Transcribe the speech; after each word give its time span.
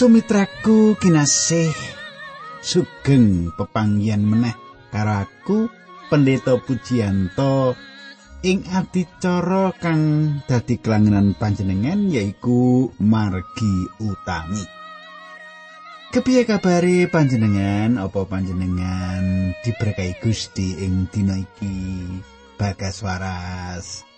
Sumitraku 0.00 0.96
kinasih 0.96 1.76
sugeng 2.64 3.52
pepanggian 3.52 4.24
meneh 4.24 4.56
karo 4.88 5.28
aku 5.28 5.68
Pendeta 6.08 6.56
Pujianto 6.56 7.76
ing 8.40 8.64
adicara 8.72 9.76
kang 9.76 10.00
dadi 10.48 10.80
kelangenan 10.80 11.36
panjenengan 11.36 12.08
yaiku 12.08 12.88
margi 12.96 13.76
utami. 14.00 14.64
Kepiye 16.16 16.48
kabare 16.48 17.04
panjenengan? 17.12 18.00
Apa 18.00 18.24
panjenengan 18.24 19.52
diberkahi 19.60 20.16
Gusti 20.24 20.80
ing 20.80 21.12
dina 21.12 21.36
iki? 21.36 21.76
Bagas 22.56 23.04
waras 23.04 24.08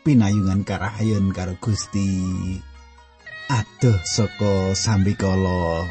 pinayungan 0.00 0.64
karahayon 0.64 1.28
karo 1.36 1.60
Gusti. 1.60 2.24
Adoh 3.46 3.98
saka 4.02 4.74
sambikala. 4.74 5.86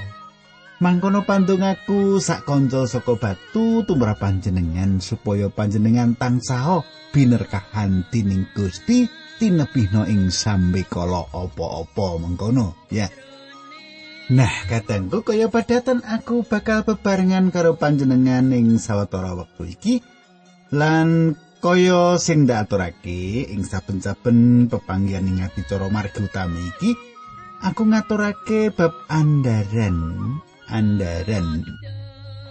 Mangkono 0.84 1.24
pandongaku 1.24 2.20
sak 2.20 2.44
kanca 2.44 2.84
saka 2.84 3.16
batu 3.16 3.88
tumrap 3.88 4.20
panjenengan 4.20 5.00
supaya 5.00 5.48
panjenengan 5.48 6.20
tansah 6.20 6.84
binerkahan 7.16 8.04
dening 8.12 8.44
Gusti 8.52 9.08
tinebihna 9.40 10.04
ing 10.12 10.28
sambikala. 10.36 11.32
Apa-apa 11.32 12.20
mengkono 12.20 12.76
ya. 12.92 13.08
Nah, 14.26 14.52
kadangku 14.68 15.22
kaya 15.22 15.48
padatan 15.48 16.02
aku 16.04 16.44
bakal 16.44 16.84
bebarengan 16.84 17.54
karo 17.54 17.78
panjenengan 17.80 18.52
ing 18.52 18.82
sawetara 18.82 19.32
wektu 19.38 19.64
iki. 19.70 19.96
Lan 20.76 21.40
kaya 21.64 22.20
sing 22.20 22.44
ndaturake 22.44 23.48
ing 23.48 23.64
saben-saben 23.64 24.68
pepanggihan 24.68 25.24
ing 25.24 25.40
adicara 25.46 25.88
margi 25.88 26.20
utami 26.20 26.60
iki 26.76 27.15
aku 27.66 27.82
ngaturake 27.90 28.70
bab 28.70 28.94
andaran 29.10 29.98
andaran 30.70 31.66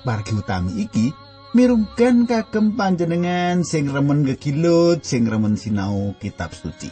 margi 0.02 0.34
utami 0.34 0.90
iki 0.90 1.14
mirunggan 1.54 2.26
kagem 2.26 2.74
panjenengan 2.74 3.62
sing 3.62 3.86
remen 3.86 4.26
gegilut 4.26 5.06
sing 5.06 5.30
remen 5.30 5.54
sinau 5.54 6.18
kitab 6.18 6.50
suci. 6.50 6.90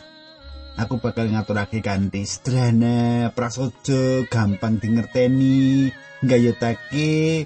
Aku 0.79 1.03
bakal 1.03 1.29
ngaturake 1.29 1.84
kanthi 1.84 2.25
sederhana 2.25 3.29
prasaja 3.37 4.25
gampang 4.33 4.81
dingerteni 4.81 5.92
gayutake 6.25 7.45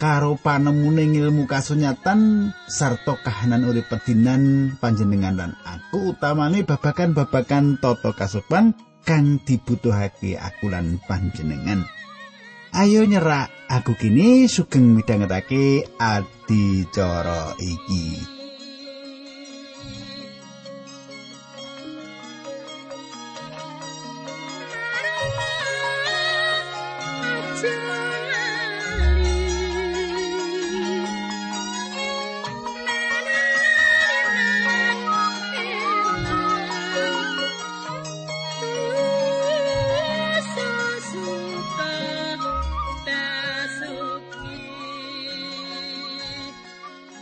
karo 0.00 0.34
panemune 0.40 1.06
ilmu 1.06 1.46
kasunyatan 1.46 2.50
sarta 2.66 3.14
kahanan 3.22 3.62
urip 3.62 3.86
pedinan 3.86 4.74
panjenengan 4.82 5.38
lan 5.38 5.52
aku 5.62 6.16
utamane 6.16 6.66
babakan-babakan 6.66 7.78
tata 7.78 8.10
kasupan 8.10 8.74
kang 9.04 9.38
dibutuhake 9.44 10.34
aku 10.34 10.72
lan 10.72 10.98
panjenengan. 11.04 11.84
Ayo 12.74 13.06
nyerak 13.06 13.52
aku 13.70 13.94
kini 13.94 14.50
sugeng 14.50 14.98
midhangetake 14.98 15.86
adicara 15.94 17.54
iki. 17.62 18.33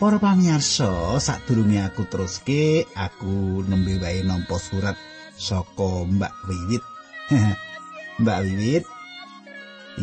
Para 0.03 0.19
pamirsa, 0.19 1.15
sadurunge 1.15 1.79
aku 1.79 2.03
teruske, 2.11 2.83
aku 2.91 3.63
nembe 3.63 3.95
wae 4.03 4.19
nampa 4.27 4.59
surat 4.59 4.99
saka 5.39 6.03
Mbak 6.03 6.33
Wiwit. 6.43 6.83
Mbak 8.19 8.39
Wiwit. 8.43 8.83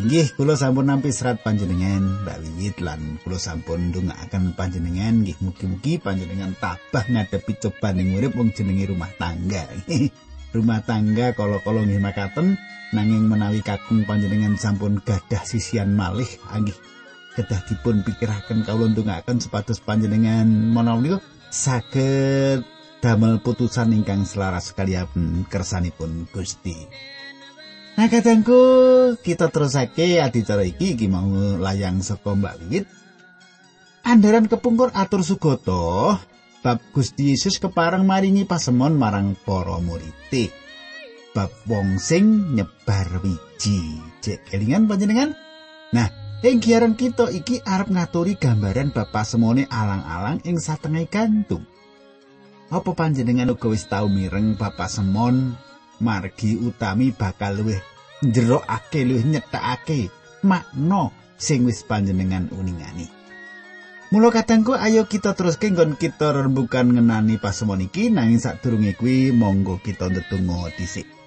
Inggih, 0.01 0.33
kula 0.33 0.57
sampun 0.57 0.89
nampi 0.89 1.13
serat 1.13 1.45
panjenengan 1.45 2.25
Mbak 2.25 2.37
Wiwit 2.41 2.81
lan 2.81 3.21
kula 3.21 3.37
sampun 3.37 3.93
ndongaaken 3.93 4.57
panjenengan 4.57 5.21
nggih 5.21 5.37
mugi-mugi 5.37 6.01
panjenengan 6.01 6.57
tabah 6.57 7.05
ngadepi 7.05 7.61
cobaan 7.61 8.01
ing 8.01 8.17
urip 8.17 8.33
wong 8.33 8.57
jenenge 8.57 8.89
rumah 8.89 9.13
tangga. 9.21 9.69
rumah 10.57 10.81
tangga 10.81 11.37
kala-kala 11.37 11.85
nggih 11.85 12.01
makaten 12.01 12.57
nanging 12.89 13.29
menawi 13.29 13.61
kakung 13.61 14.01
panjenengan 14.09 14.57
sampun 14.57 14.97
gadah 15.05 15.45
sisian 15.45 15.93
malih 15.93 16.41
anggih 16.49 16.73
kedah 17.35 17.61
dipun 17.67 18.03
pikiraken 18.03 18.67
kawula 18.67 18.91
ndongaken 18.91 19.39
supados 19.39 19.79
panjenengan 19.79 20.47
menawi 20.47 21.15
saged 21.51 22.63
damel 22.99 23.39
putusan 23.41 23.95
ingkang 23.95 24.27
selaras 24.27 24.71
kaliyan 24.75 25.47
kersanipun 25.47 26.27
Gusti. 26.29 26.75
Nah 27.97 28.07
kadangku 28.07 28.61
kita 29.19 29.51
terusake 29.51 30.23
adicara 30.23 30.63
iki 30.63 30.95
iki 30.95 31.11
mau 31.11 31.27
layang 31.59 31.99
saka 31.99 32.31
Mbak 32.35 32.55
Wiwit. 32.63 32.85
Andaran 34.01 34.47
kepungkur 34.49 34.95
atur 34.95 35.21
sugoto 35.21 36.15
bab 36.63 36.79
Gusti 36.93 37.35
Yesus 37.35 37.57
kepareng 37.57 38.05
maringi 38.07 38.47
pasemon 38.47 38.95
marang 38.95 39.35
para 39.43 39.77
murid. 39.81 40.53
Bab 41.31 41.51
wong 41.67 41.95
sing 41.99 42.55
nyebar 42.55 43.07
wiji. 43.23 43.99
Cek 44.19 44.51
kelingan 44.51 44.85
panjenengan? 44.85 45.31
Nah, 45.95 46.07
Ing 46.41 46.57
giaran 46.57 46.97
kita 46.97 47.29
iki 47.29 47.61
arep 47.61 47.93
ngaturi 47.93 48.33
gambaran 48.33 48.89
bapak 48.89 49.29
semone 49.29 49.69
alang-alang 49.69 50.41
ing 50.41 50.57
satengah 50.57 51.05
gantung. 51.05 51.69
Apa 52.73 52.97
panjenengan 52.97 53.53
uga 53.53 53.69
wis 53.69 53.85
tau 53.85 54.09
mireng 54.09 54.57
bapak 54.57 54.89
semon 54.89 55.53
margi 56.01 56.57
utami 56.57 57.13
bakal 57.13 57.61
luwih 57.61 57.77
njerokake 58.25 59.05
luwih 59.05 59.21
nyetakake 59.21 60.09
makna 60.41 61.13
sing 61.37 61.61
wis 61.61 61.85
panjenengan 61.85 62.49
uningani. 62.57 63.05
Mula 64.09 64.33
katangku 64.33 64.73
ayo 64.73 65.05
kita 65.05 65.37
terus 65.37 65.61
kenggon 65.61 65.93
kita 65.93 66.33
rembukan 66.33 66.89
ngenani 66.89 67.37
pasemon 67.37 67.85
iki 67.85 68.09
nanging 68.09 68.41
sadurunge 68.41 68.97
kuwi 68.97 69.29
monggo 69.29 69.77
kita 69.77 70.09
ndedonga 70.09 70.73
dhisik. 70.73 71.20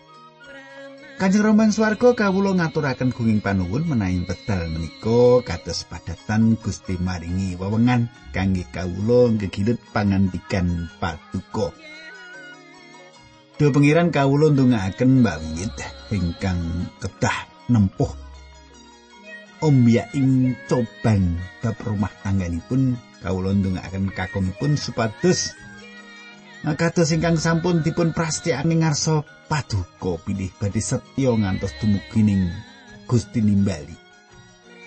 Kanjeng 1.14 1.46
Rama 1.46 1.70
swarga 1.70 2.10
kawula 2.10 2.58
ngaturaken 2.58 3.14
gunging 3.14 3.38
panuwun 3.38 3.86
menawi 3.86 4.26
pedal 4.26 4.66
menika 4.66 5.46
kados 5.46 5.86
padatan 5.86 6.58
Gusti 6.58 6.98
maringi 6.98 7.54
wewengan 7.54 8.10
kangge 8.34 8.66
kawula 8.74 9.30
ngegilut 9.38 9.78
pangandikan 9.94 10.90
paduka. 10.98 11.70
Duh 13.54 13.70
pengiran 13.70 14.10
kawula 14.10 14.50
ndongaaken 14.50 15.22
Mbak 15.22 15.38
Wit 15.54 15.78
ingkang 16.10 16.90
kedah 16.98 17.46
nempuh 17.70 18.10
ombyaing 19.62 20.58
coban 20.66 21.38
bab 21.62 21.78
rumah 21.86 22.10
tangganipun 22.26 22.98
kawula 23.22 23.54
ndongaaken 23.54 24.10
kakungipun 24.10 24.74
supados 24.74 25.54
Kados 26.64 27.12
ingkang 27.12 27.36
sampun 27.36 27.84
dipun 27.84 28.16
prastiyakake 28.16 28.72
ngarsa 28.80 29.20
paduka 29.52 30.16
pilih 30.24 30.48
badhe 30.56 30.80
setya 30.80 31.36
ngantos 31.36 31.76
dumugi 31.76 32.24
ning 32.24 32.48
Gusti 33.04 33.44
nimbali. 33.44 33.92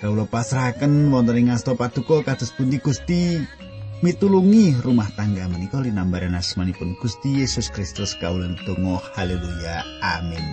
Kawula 0.02 0.26
pasrahaken 0.26 1.14
wonten 1.14 1.38
ing 1.38 1.54
asta 1.54 1.78
paduka 1.78 2.26
kados 2.26 2.50
pundi 2.58 2.82
Gusti 2.82 3.38
mitulungi 4.02 4.74
rumah 4.82 5.14
tangga 5.14 5.46
menika 5.46 5.78
linambaran 5.78 6.34
asmanipun 6.34 6.98
Gusti 6.98 7.46
Yesus 7.46 7.70
Kristus 7.70 8.18
kawula 8.18 8.58
tunggu 8.66 8.98
haleluya 9.14 9.86
amin. 10.02 10.46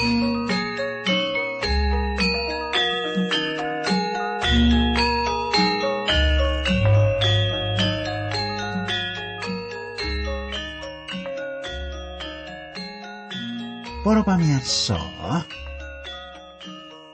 Para 0.00 0.39
pamirsa, 14.60 15.00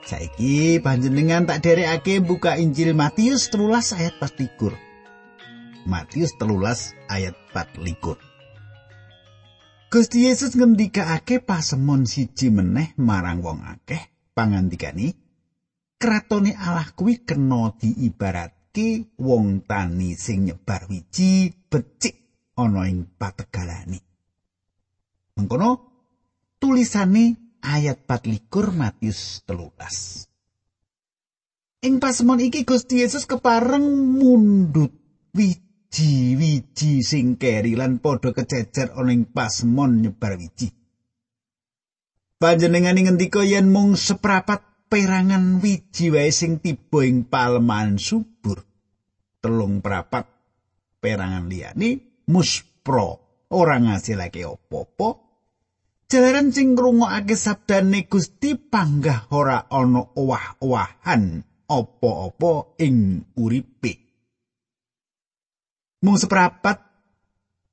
saiki 0.03 0.83
panjenengan 0.83 1.47
tak 1.47 1.63
derekake 1.63 2.19
buka 2.19 2.59
Injil 2.59 2.91
Matius 2.91 3.47
13 3.55 3.95
ayat 4.03 4.19
4 4.19 5.87
Matius 5.87 6.35
13 6.35 7.07
ayat 7.07 7.35
4 7.55 7.87
Gusti 9.87 10.27
Yesus 10.27 10.59
ngendikake 10.59 11.39
pasemon 11.39 12.03
siji 12.03 12.51
meneh 12.51 12.91
marang 12.99 13.39
wong 13.39 13.63
akeh. 13.63 14.11
Pangandikani 14.35 15.15
Kratone 15.95 16.51
Allah 16.51 16.91
kuwi 16.91 17.23
kena 17.23 17.71
diibaratke 17.79 19.15
wong 19.23 19.63
tani 19.63 20.19
sing 20.19 20.51
nyebar 20.51 20.83
wiji 20.91 21.55
becik 21.71 22.43
ana 22.59 22.91
ing 22.91 23.07
pategalane. 23.15 24.03
Mengkono 25.39 25.86
tulisane 26.57 27.37
ayat 27.61 28.05
24 28.05 28.73
Matius 28.73 29.41
telulas. 29.45 30.27
Ing 31.85 32.01
pasemon 32.01 32.41
iki 32.41 32.65
Gusti 32.65 33.05
Yesus 33.05 33.29
kepareng 33.29 33.85
mundut 34.17 34.89
wiji-wiji 35.37 37.05
sing 37.05 37.37
keri 37.37 37.77
lan 37.77 38.01
padha 38.01 38.33
kececer 38.33 38.97
ana 38.97 39.13
ing 39.13 39.29
pasemon 39.29 40.01
nyebar 40.01 40.41
wiji. 40.41 40.73
Panjenengane 42.37 43.05
ngendika 43.05 43.45
yen 43.45 43.69
mung 43.69 43.93
seprapat 43.93 44.89
perangan 44.89 45.61
wiji 45.61 46.09
wae 46.09 46.33
sing 46.33 46.57
tiba 46.61 47.05
ing 47.05 47.29
palemahan 47.29 48.01
subur. 48.01 48.61
Telung 49.37 49.85
prapat 49.85 50.25
perangan 50.97 51.45
liyane 51.45 52.23
muspro 52.25 53.21
ora 53.53 53.77
ngasilake 53.77 54.41
apa-apa. 54.49 55.26
Jalaran 56.07 56.55
sing 56.55 56.71
ngrungokake 56.71 57.35
sabdane 57.35 58.07
Gusti 58.07 58.55
panggah 58.55 59.27
ora 59.35 59.67
ana 59.67 60.07
owah-owahan 60.15 61.43
apa-apa 61.67 62.79
ing 62.79 63.27
uripe. 63.35 63.93
Mung 66.07 66.15
seprapat 66.15 66.79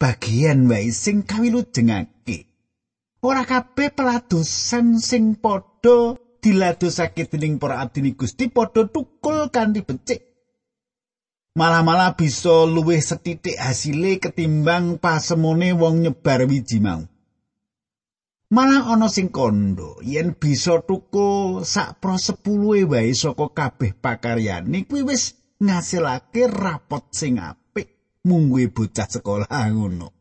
bagian 0.02 0.66
wae 0.66 0.90
sing 0.90 1.22
kawilujengake. 1.22 2.50
Ora 3.22 3.46
kabeh 3.46 3.94
peladosan 3.94 4.98
sing 4.98 5.38
padha 5.38 6.18
diladosake 6.42 7.30
dening 7.30 7.62
para 7.62 7.78
abdi 7.86 8.18
Gusti 8.18 8.50
padha 8.50 8.82
tukul 8.90 9.46
kanthi 9.54 9.86
becik. 9.86 10.20
Malah-malah 11.54 12.18
bisa 12.18 12.66
luwih 12.66 12.98
setitik 12.98 13.54
hasile 13.62 14.18
ketimbang 14.18 14.98
pasemone 14.98 15.70
wong 15.70 16.02
nyebar 16.02 16.50
wiji 16.50 16.82
mau. 16.82 17.13
Malah 18.52 18.92
ana 18.92 19.08
sing 19.08 19.32
kondo 19.32 19.96
yen 20.04 20.36
bisa 20.36 20.84
tuku 20.84 21.64
sak 21.64 21.96
pro 21.96 22.20
sepuluhe 22.20 22.84
wae 22.84 23.16
saka 23.16 23.48
kabeh 23.48 23.96
pakaryane 23.96 24.84
kuwi 24.84 25.00
wis 25.00 25.32
ngasilake 25.64 26.44
rapot 26.52 27.08
sing 27.08 27.40
apik 27.40 28.20
mungguhe 28.28 28.68
bocah 28.68 29.08
sekolah 29.08 29.48
ngono. 29.48 30.12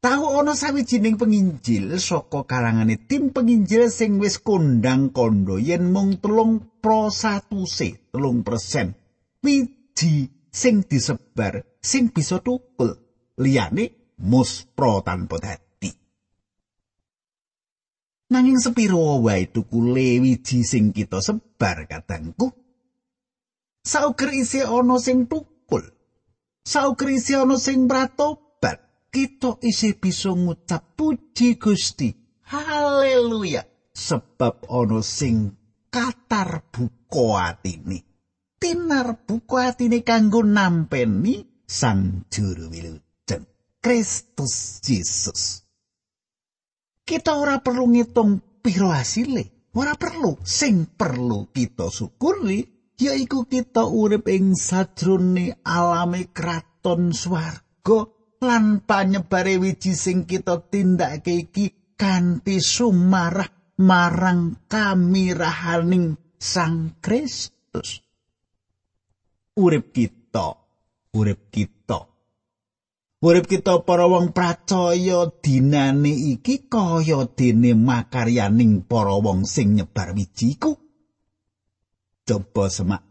Tahu 0.00 0.26
ana 0.38 0.54
sawijining 0.54 1.18
penginjil 1.18 1.98
saka 1.98 2.46
kalangane 2.46 2.94
tim 3.10 3.34
penginjil 3.34 3.90
sing 3.90 4.22
wis 4.22 4.38
kondang 4.38 5.10
kondo 5.10 5.58
yen 5.58 5.90
mung 5.90 6.22
telung 6.22 6.62
pro 6.78 7.10
satu 7.10 7.66
se 7.66 8.06
telung 8.14 8.46
persen 8.46 8.94
wiji 9.42 10.30
sing 10.46 10.86
disebar 10.86 11.66
sing 11.82 12.14
bisa 12.14 12.38
tukul 12.38 12.94
liyane 13.42 14.14
mus 14.22 14.62
pro 14.62 15.02
tanpa 15.02 15.36
dadi. 15.42 15.69
Nanging 18.30 18.62
sepiro 18.62 19.18
wae 19.26 19.50
tukule 19.50 20.22
wiji 20.22 20.62
sing 20.62 20.94
kita 20.94 21.18
sebar 21.18 21.90
katangku. 21.90 22.54
Sauger 23.82 24.30
isi 24.30 24.62
ana 24.62 25.02
sing 25.02 25.26
tukul. 25.26 25.82
Sauger 26.62 27.10
isi 27.10 27.34
ana 27.34 27.58
sing 27.58 27.90
pratobat. 27.90 28.78
Kita 29.10 29.58
isi 29.66 29.98
bisa 29.98 30.30
ngucap 30.30 30.94
puji 30.94 31.58
Gusti. 31.58 32.14
Haleluya. 32.46 33.66
Sebab 33.90 34.70
ana 34.70 35.02
sing 35.02 35.50
katar 35.90 36.70
buka 36.70 37.50
atine. 37.50 38.06
Tinar 38.62 39.26
buka 39.26 39.74
atine 39.74 40.06
kanggo 40.06 40.46
nampeni 40.46 41.66
Sang 41.66 42.30
Juru 42.30 42.70
Wilujeng. 42.70 43.46
Kristus 43.82 44.78
Yesus. 44.86 45.69
Kita 47.10 47.34
ora 47.34 47.58
perlu 47.58 47.90
ngitung 47.90 48.62
piro 48.62 48.94
hasile 48.94 49.66
ora 49.74 49.98
perlu. 49.98 50.38
Sing 50.46 50.94
perlu 50.94 51.50
kita 51.50 51.90
syukuri 51.90 52.62
yaiku 52.94 53.50
kita 53.50 53.82
urip 53.82 54.30
ing 54.30 54.54
sajrone 54.54 55.58
alame 55.66 56.30
kraton 56.30 57.10
swarga 57.10 58.06
lan 58.46 58.86
panyebare 58.86 59.58
wiji 59.58 59.90
sing 59.90 60.22
kita 60.22 60.62
tindakake 60.70 61.50
iki 61.50 61.66
kanthi 61.98 62.62
sumarah 62.62 63.74
marang 63.82 64.70
kamirahaning 64.70 66.14
Sang 66.40 66.96
Kristus. 67.04 68.00
Urip 69.60 69.92
kita 69.92 70.56
urip 71.12 71.50
kita 71.52 72.09
Urip 73.20 73.52
kita 73.52 73.84
para 73.84 74.08
wong 74.08 74.32
pracaya 74.32 75.28
dinane 75.44 76.08
iki 76.08 76.64
kaya 76.72 77.28
dene 77.28 77.76
makaryaning 77.76 78.88
para 78.88 79.12
wong 79.12 79.44
sing 79.44 79.76
nyebar 79.76 80.16
wijiku. 80.16 80.72
Coba 82.24 82.72
semak 82.72 83.04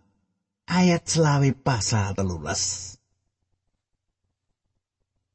ayat 0.65 1.05
selawe 1.05 1.49
pasal 1.61 2.17
telulas. 2.17 2.97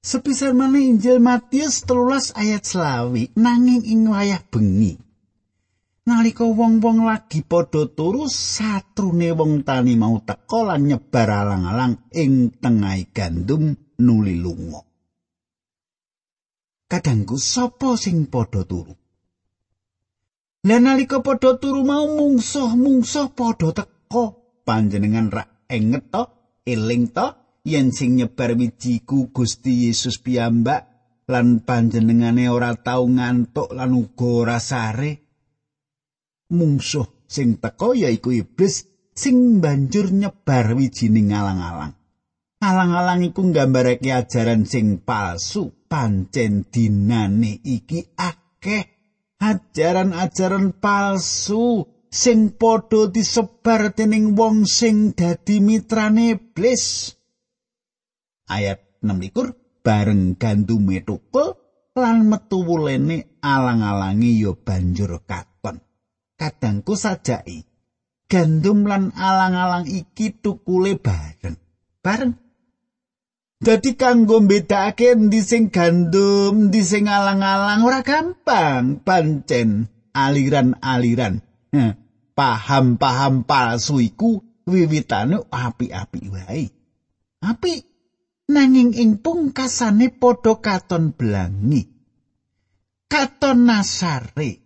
Sepisan 0.03 0.59
mana 0.59 0.83
Injil 0.83 1.23
Matius 1.23 1.87
telulas 1.87 2.35
ayat 2.35 2.67
selawi 2.67 3.31
nanging 3.39 3.87
ing 3.87 4.11
wayah 4.11 4.43
bengi. 4.51 5.04
Nalika 6.05 6.45
wong-wong 6.45 7.09
lagi 7.09 7.41
padha 7.41 7.89
turu 7.89 8.29
satrune 8.29 9.33
wong 9.33 9.65
tani 9.65 9.97
mau 9.97 10.21
teka 10.21 10.61
lan 10.61 10.85
nyebar 10.85 11.33
alang-alang 11.33 12.13
ing 12.13 12.53
tengah 12.61 13.01
gandum 13.09 13.73
nuli 14.05 14.37
lunga. 14.37 14.85
Kadangku 16.93 17.41
sapa 17.41 17.97
sing 17.97 18.29
padha 18.29 18.69
turu? 18.69 18.93
Lah 20.69 20.77
nalika 20.77 21.25
padha 21.25 21.57
turu 21.57 21.81
mau 21.89 22.05
mungsuh-mungsuh 22.05 23.33
padha 23.33 23.73
teka, 23.73 24.25
panjenengan 24.69 25.33
rak 25.33 25.73
enget 25.73 26.05
to, 26.13 26.23
eling 26.69 27.17
to 27.17 27.33
yen 27.65 27.97
sing 27.97 28.21
nyebar 28.21 28.53
wijiku 28.53 29.33
Gusti 29.33 29.89
Yesus 29.89 30.21
piyambak 30.21 30.85
lan 31.33 31.65
panjenengane 31.65 32.53
ora 32.53 32.77
tau 32.77 33.09
ngantuk 33.09 33.73
lan 33.73 33.97
uga 33.97 34.29
ora 34.29 34.61
sare. 34.61 35.24
Mungsuh 36.55 37.27
sing 37.27 37.59
teka 37.59 37.99
yaiku 37.99 38.31
iblis 38.31 38.87
sing 39.11 39.59
banjur 39.59 40.15
nyebar 40.15 40.79
wijining 40.79 41.35
alang-alang. 41.35 41.99
alang-alang 42.65 43.21
iku 43.29 43.45
nggambarake 43.45 44.09
ajaran 44.09 44.65
sing 44.65 45.05
palsu 45.05 45.85
pancen 45.91 46.65
dinane 46.73 47.61
iki 47.61 48.17
akeh. 48.17 48.85
Ajaran-ajaran 49.45 50.73
palsu 50.81 51.85
sing 52.09 52.57
padha 52.57 53.13
disebar 53.13 53.93
dening 53.93 54.33
wong 54.33 54.65
sing 54.65 55.13
dadi 55.13 55.61
mitrane 55.61 56.39
iblis. 56.39 57.13
Ayat 58.49 58.81
6 59.05 59.85
bareng 59.85 60.41
gandume 60.41 61.05
tukul 61.05 61.61
lan 61.93 62.25
metu 62.25 62.65
wulene 62.65 63.37
alang-alangi 63.45 64.41
ya 64.41 64.57
banjur 64.57 65.21
katon 65.29 65.54
kadangku 66.45 66.93
sajai 66.93 67.65
gandum 68.29 68.85
lan 68.85 69.17
alang-alang 69.17 69.89
iki 69.89 70.37
tukule 70.37 71.01
bareng 71.01 71.57
bareng 72.05 72.45
Dadi 73.65 73.97
kanggo 73.97 74.45
mbedakake 74.45 75.17
endi 75.17 75.41
sing 75.41 75.73
gandum, 75.73 76.69
endi 76.69 76.85
sing 76.85 77.09
alang-alang 77.09 77.81
ora 77.81 78.05
gampang, 78.05 79.01
pancen 79.01 79.89
aliran-aliran. 80.13 81.41
Paham-paham 82.37 83.49
palsu 83.49 84.05
iku 84.05 84.45
wiwitane 84.69 85.49
api-api 85.49 86.21
wae. 86.29 86.67
Api 87.41 87.73
nanging 88.53 88.93
ing 89.01 89.25
pungkasane 89.25 90.13
padha 90.13 90.61
katon 90.61 91.17
blangi. 91.17 91.89
Katon 93.09 93.65
nasare. 93.65 94.64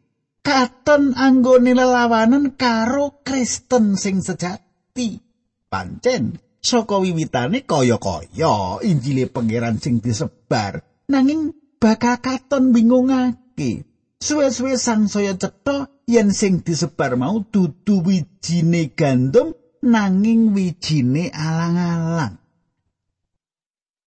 Katon 0.49 1.13
anggone 1.13 1.77
lelawanan 1.77 2.57
karo 2.57 3.21
Kristen 3.21 4.01
sing 4.01 4.25
sejati. 4.25 5.21
Pancen 5.69 6.41
saka 6.65 6.97
wiwitane 6.97 7.69
kaya-kaya 7.69 8.81
Injile 8.81 9.29
pangeran 9.29 9.77
sing 9.77 10.01
disebar 10.01 10.81
nanging 11.13 11.53
bakal 11.77 12.17
katon 12.17 12.73
bingungake 12.73 13.85
suwe-suwe 14.25 14.81
sangsaya 14.81 15.37
cetha 15.37 15.93
yen 16.09 16.33
sing 16.33 16.65
disebar 16.65 17.21
mau 17.21 17.45
dudu 17.45 18.01
wijine 18.01 18.97
gandum 18.97 19.53
nanging 19.85 20.57
wijine 20.57 21.29
alang-alang 21.29 22.41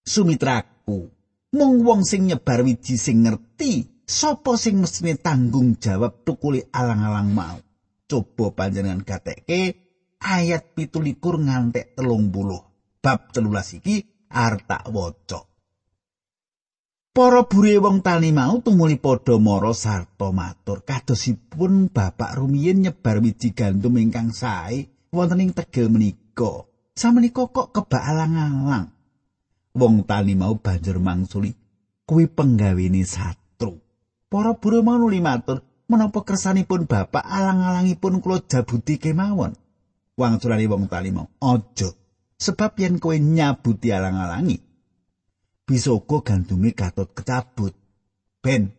sumitraku 0.09 1.05
mung 1.53 1.85
wong 1.85 2.01
sing 2.01 2.25
nyebar 2.25 2.65
wiji 2.65 2.97
sing 2.97 3.29
ngerti 3.29 3.90
sapa 4.11 4.59
sing 4.59 4.83
mestine 4.83 5.15
tanggung 5.15 5.79
jawab 5.79 6.27
tukuli 6.27 6.59
alang-alang 6.75 7.31
mau 7.31 7.55
coba 8.11 8.51
panjenengan 8.51 9.07
gatekke 9.07 9.71
ayat 10.19 10.75
pitulikur 10.75 11.39
ngantek 11.39 11.95
telung 11.95 12.27
buluh 12.27 12.59
bab 12.99 13.31
telulas 13.31 13.71
iki 13.71 14.27
arta 14.27 14.83
waca 14.91 15.47
Para 17.11 17.43
bure 17.43 17.75
wong 17.75 17.99
tani 17.99 18.31
mau 18.31 18.63
tumuli 18.63 18.95
padha 18.95 19.35
mara 19.35 19.75
sarta 19.75 20.31
matur 20.31 20.87
kadosipun 20.87 21.91
bapak 21.91 22.39
rumiyin 22.39 22.87
nyebar 22.87 23.19
wiji 23.19 23.51
gandum 23.51 23.99
ingkang 23.99 24.31
sae 24.31 24.87
wonten 25.11 25.43
ing 25.43 25.51
tegel 25.51 25.91
menika. 25.91 26.71
Samenika 26.95 27.51
kok 27.51 27.75
kebak 27.75 27.99
alang-alang. 27.99 28.95
Wong 29.75 30.07
tani 30.07 30.39
mau 30.39 30.55
banjur 30.55 31.03
mangsuli 31.03 31.51
kuwi 32.07 32.31
penggawene 32.31 33.03
satru. 33.03 33.40
Para 34.31 34.55
bure 34.55 34.79
mau 34.79 34.95
nuli 34.95 35.19
matur 35.19 35.59
menapa 35.91 36.23
kersanipun 36.23 36.87
bapak 36.87 37.19
alang-alangipun 37.19 38.23
kula 38.23 38.39
jabuti 38.47 38.95
kemawon. 38.95 39.51
Wang 40.15 40.39
surani 40.39 40.71
wong 40.71 40.87
tani 40.87 41.11
mau, 41.11 41.27
"Aja, 41.43 41.91
sebab 42.39 42.79
yen 42.79 42.95
kowe 42.95 43.11
nyabuti 43.19 43.91
alang-alangi, 43.91 44.55
uga 45.67 46.17
gantunge 46.23 46.71
katut 46.71 47.11
kecabut. 47.11 47.75
Ben 48.39 48.71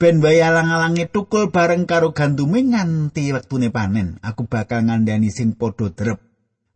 Ben 0.00 0.16
wae 0.24 0.40
alang-alange 0.40 1.12
tukul 1.12 1.52
bareng 1.52 1.84
karo 1.84 2.16
gantume 2.16 2.64
nganti 2.64 3.36
wektune 3.36 3.68
panen. 3.68 4.16
Aku 4.24 4.48
bakal 4.48 4.88
ngandani 4.88 5.28
sing 5.28 5.52
padha 5.52 5.92
drep. 5.92 6.16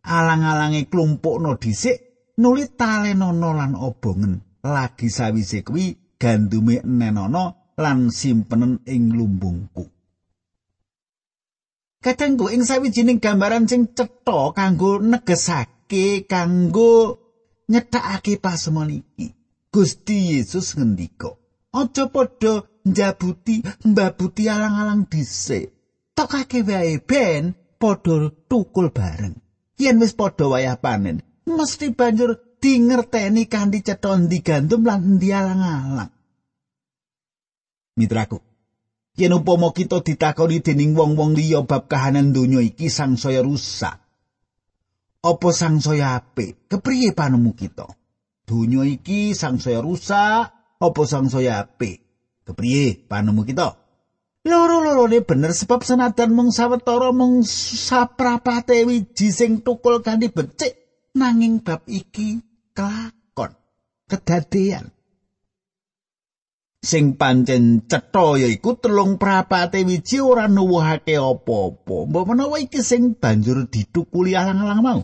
Alang-alange 0.04 0.92
klumpukno 0.92 1.56
dhisik 1.56 1.96
nuli 2.36 2.68
talenono 2.76 3.56
lan 3.56 3.80
obongen. 3.80 4.44
Lagi 4.60 5.08
sawise 5.08 5.64
kuwi 5.64 6.20
gantume 6.20 6.84
enenono 6.84 7.63
lan 7.82 8.10
simpenen 8.10 8.82
ing 8.86 9.10
lumbungku. 9.10 9.84
Kadangku 12.04 12.52
ing 12.52 12.62
sawijining 12.68 13.16
gambaran 13.16 13.64
sing 13.64 13.82
cetha 13.96 14.52
kanggo 14.52 15.00
negesake 15.00 16.28
kanggo 16.28 16.92
nyethakake 17.72 18.36
pasemon 18.44 18.92
iki. 18.92 19.26
Gusti 19.72 20.36
Yesus 20.36 20.76
ngendika, 20.76 21.34
"Aja 21.74 22.04
padha 22.06 22.62
njabuti 22.86 23.64
mbabuti 23.88 24.42
alang-alang 24.46 25.10
dhisik. 25.10 25.72
Tokake 26.14 26.62
wae 26.62 27.02
ben 27.08 27.56
padha 27.80 28.30
tukul 28.48 28.94
bareng. 28.94 29.34
Yen 29.82 29.98
wis 29.98 30.14
padha 30.14 30.44
wayah 30.46 30.78
panen, 30.78 31.18
mesti 31.56 31.90
banjur 31.98 32.38
dingerteni 32.62 33.42
kanthi 33.50 33.82
cetha 33.82 34.12
ndi 34.20 34.38
gandum 34.46 34.82
lan 34.86 35.00
ndi 35.16 35.28
alang-alang." 35.34 36.13
Mitraku, 37.94 38.42
yen 39.14 39.38
upama 39.38 39.70
kita 39.70 40.02
ditakoni 40.02 40.58
dening 40.58 40.98
wong-wong 40.98 41.38
liya 41.38 41.62
bab 41.62 41.86
kahanan 41.86 42.34
donya 42.34 42.58
iki 42.58 42.90
sangsaya 42.90 43.38
rusak, 43.46 43.94
apa 45.22 45.48
sangsaya 45.54 46.18
apik? 46.18 46.66
Kepriye 46.66 47.14
panemu 47.14 47.54
kita? 47.54 47.86
Donya 48.44 48.82
iki 48.82 49.32
sangsaya 49.32 49.78
rusak, 49.78 50.50
apa 50.82 51.02
sangsaya 51.06 51.62
apik? 51.62 52.02
Kepriye 52.44 53.06
panemu 53.06 53.42
kita? 53.46 53.68
Loro-lorone 54.44 55.24
bener 55.24 55.56
sebab 55.56 55.80
senajan 55.80 56.28
mung 56.36 56.52
sawetara 56.52 57.16
mung 57.16 57.40
saprapate 57.48 58.84
wiji 58.84 59.32
sing 59.32 59.64
tukul 59.64 60.04
kanthi 60.04 60.28
becik 60.28 60.84
nanging 61.16 61.64
bab 61.64 61.80
iki 61.88 62.44
kelakon 62.76 63.56
kedadean 64.04 64.93
sing 66.84 67.16
pancen 67.16 67.88
cetha 67.90 68.36
yaiku 68.36 68.76
telung 68.76 69.16
prapate 69.16 69.80
wiji 69.88 70.20
ora 70.20 70.44
nuwuhake 70.46 71.16
apa-apa 71.16 71.96
mbok 72.08 72.24
menawa 72.28 72.60
iki 72.60 72.84
sing 72.84 73.16
banjur 73.16 73.64
ditukuli 73.72 74.36
alang-alang 74.36 74.82
mau 74.84 75.00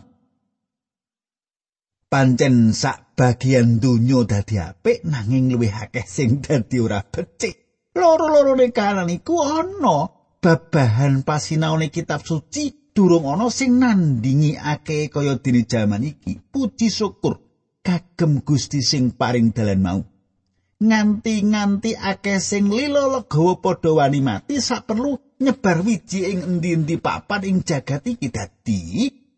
pancen 2.11 2.75
sak 2.75 3.15
bagian 3.15 3.79
donya 3.79 4.27
dadi 4.27 4.59
apik 4.59 5.07
nanging 5.07 5.55
luwih 5.55 5.71
akeh 5.71 6.03
sing 6.03 6.43
dadi 6.43 6.83
ora 6.83 6.99
becik. 6.99 7.55
Loro-lorone 7.95 8.75
kanan 8.75 9.07
iku 9.07 9.39
ana 9.39 10.11
babahan 10.43 11.23
pasinaone 11.23 11.87
kitab 11.87 12.27
suci 12.27 12.91
durung 12.91 13.31
ana 13.31 13.47
sing 13.47 13.79
nandingi 13.79 14.59
akeh 14.59 15.07
kaya 15.07 15.39
dene 15.39 15.63
jaman 15.63 16.03
iki. 16.03 16.35
Puji 16.51 16.91
syukur 16.91 17.39
kagem 17.79 18.43
Gusti 18.43 18.83
sing 18.83 19.15
paring 19.15 19.55
dalan 19.55 19.79
mau. 19.79 19.99
Nganti-nganti 20.81 21.93
akeh 21.93 22.41
sing 22.41 22.73
lilo 22.73 23.13
legawa 23.13 23.61
padha 23.61 23.93
wani 23.93 24.17
mati 24.25 24.57
sak 24.57 24.89
perlu 24.89 25.13
nyebar 25.37 25.85
wiji 25.85 26.25
ing 26.25 26.41
endi-endi 26.41 26.97
papan 26.97 27.45
ing 27.45 27.57
jagat 27.61 28.01
iki 28.09 28.33
dadi 28.33 28.81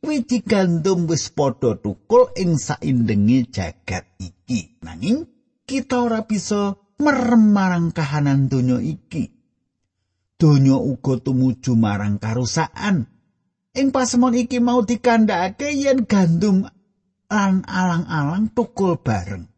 wiji 0.07 0.39
gandum 0.39 1.03
wis 1.03 1.27
padha 1.35 1.75
tukul 1.75 2.31
ing 2.39 2.55
saindenge 2.55 3.51
jagat 3.51 4.07
iki. 4.23 4.79
Nanging 4.87 5.27
kita 5.67 6.07
ora 6.07 6.23
bisa 6.23 6.79
merem 7.03 7.51
marang 7.51 7.91
kahanan 7.91 8.47
donya 8.47 8.79
iki. 8.79 9.27
Donya 10.39 10.79
uga 10.79 11.19
tumuju 11.19 11.75
marang 11.75 12.23
karusakan. 12.23 13.07
Ing 13.75 13.87
pasemon 13.91 14.31
iki 14.31 14.63
mau 14.63 14.79
dikandhakake 14.79 15.75
yen 15.75 16.07
gandum 16.07 16.67
lan 17.27 17.67
alang-alang 17.67 18.47
tukul 18.55 18.95
bareng. 18.95 19.52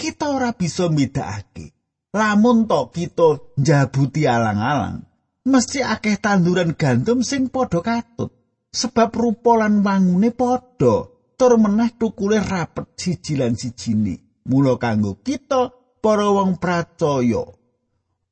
Kita 0.00 0.32
ora 0.32 0.56
bisa 0.56 0.88
mbedakake. 0.88 1.76
Lamun 2.16 2.64
to 2.64 2.88
kita 2.90 3.38
njabuti 3.60 4.26
alang-alang, 4.26 5.04
mesti 5.46 5.84
akeh 5.84 6.18
tanduran 6.18 6.74
gandum 6.74 7.22
sing 7.22 7.52
padha 7.52 7.78
katut. 7.84 8.40
sebab 8.70 9.10
rupa 9.10 9.58
lan 9.58 9.82
wangune 9.82 10.30
padha 10.30 11.10
tur 11.34 11.52
meneh 11.58 11.90
tukule 11.98 12.38
rapet 12.38 12.94
siji 12.94 13.34
lan 13.34 13.58
sijine 13.58 14.46
mula 14.46 14.78
kanggo 14.78 15.18
kita 15.18 15.74
para 15.98 16.30
wong 16.30 16.62
pracaya 16.62 17.42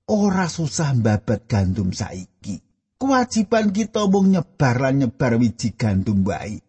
ora 0.08 0.46
susah 0.46 0.94
babat 0.94 1.50
gandum 1.50 1.90
saiki 1.90 2.62
kewajiban 3.02 3.74
kita 3.74 4.06
mung 4.06 4.30
nyebar 4.30 4.78
lan 4.78 5.02
nyebar 5.02 5.34
wiji 5.42 5.74
gandum 5.74 6.22
wae 6.22 6.62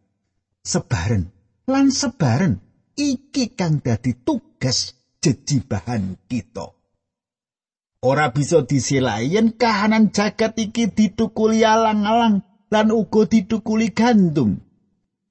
sebaren 0.65 1.29
lan 1.69 1.93
sebaren 1.93 2.57
iki 2.99 3.55
kang 3.55 3.79
dadi 3.79 4.11
tugas 4.27 4.99
jejibahan 5.23 6.19
kita 6.27 6.75
ora 8.03 8.31
bisa 8.31 8.63
disilayen 8.63 9.55
kahanan 9.55 10.11
jagat 10.15 10.55
iki 10.55 10.91
ditukuli 10.91 11.63
alang-alang 11.63 12.43
lan 12.69 12.87
uga 12.93 13.27
ditukuli 13.27 13.91
gandum. 13.91 14.61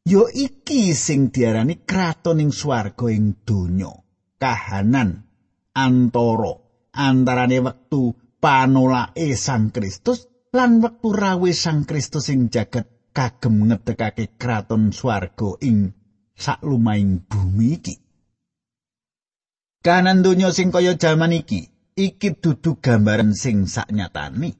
Yo 0.09 0.25
iki 0.29 0.97
sing 0.97 1.29
diarani 1.29 1.85
kraton 1.85 2.41
ing 2.41 2.51
swarga 2.53 3.13
ing 3.13 3.45
donya. 3.45 3.93
Kahanan 4.39 5.27
antara 5.75 6.55
antarane 6.95 7.59
wektu 7.61 8.15
panolake 8.41 9.35
Sang 9.35 9.75
Kristus 9.75 10.31
lan 10.55 10.81
wektu 10.81 11.11
rawe 11.13 11.51
Sang 11.53 11.85
Kristus 11.85 12.31
ing 12.33 12.49
jagat 12.49 13.13
kagem 13.13 13.69
ngedekake 13.69 14.39
kraton 14.39 14.95
swarga 14.95 15.59
ing 15.61 15.98
saklumaing 16.39 17.27
bumi 17.27 17.83
iki. 17.83 17.95
Kahanan 19.83 20.23
donya 20.23 20.55
sing 20.55 20.71
kaya 20.71 20.95
jaman 20.95 21.35
iki, 21.35 21.67
iki 21.99 22.39
dudu 22.39 22.79
gambaran 22.79 23.35
sing 23.35 23.67
saknyatane. 23.67 24.55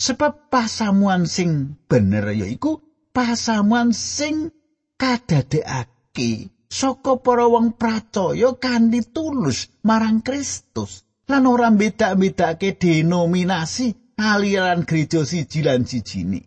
Sebab 0.00 0.48
pasamuan 0.48 1.28
sing 1.28 1.76
bener 1.84 2.32
yaiku 2.32 2.80
pasamuan 3.12 3.92
sing 3.92 4.48
kadadekake 4.96 6.48
saka 6.72 7.20
para 7.20 7.44
wong 7.44 7.76
pracaya 7.76 8.56
kanthi 8.56 9.04
tulus 9.12 9.68
marang 9.84 10.24
Kristus 10.24 11.04
lan 11.28 11.44
ora 11.44 11.68
beda-bedake 11.68 12.80
denominasi 12.80 14.16
aliran 14.16 14.88
gereja 14.88 15.20
siji 15.28 15.60
lan 15.68 15.84
sijine. 15.84 16.40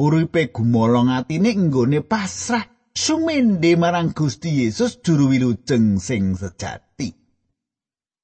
Uripe 0.00 0.48
gumolong 0.48 1.12
atine 1.12 1.52
nggone 1.52 2.00
pasrah 2.00 2.79
sumende 2.94 3.74
marang 3.78 4.12
Gusti 4.12 4.64
Yesus 4.64 5.00
juru 5.00 5.30
wilujeng 5.32 5.96
sing 6.02 6.34
sejati. 6.36 7.20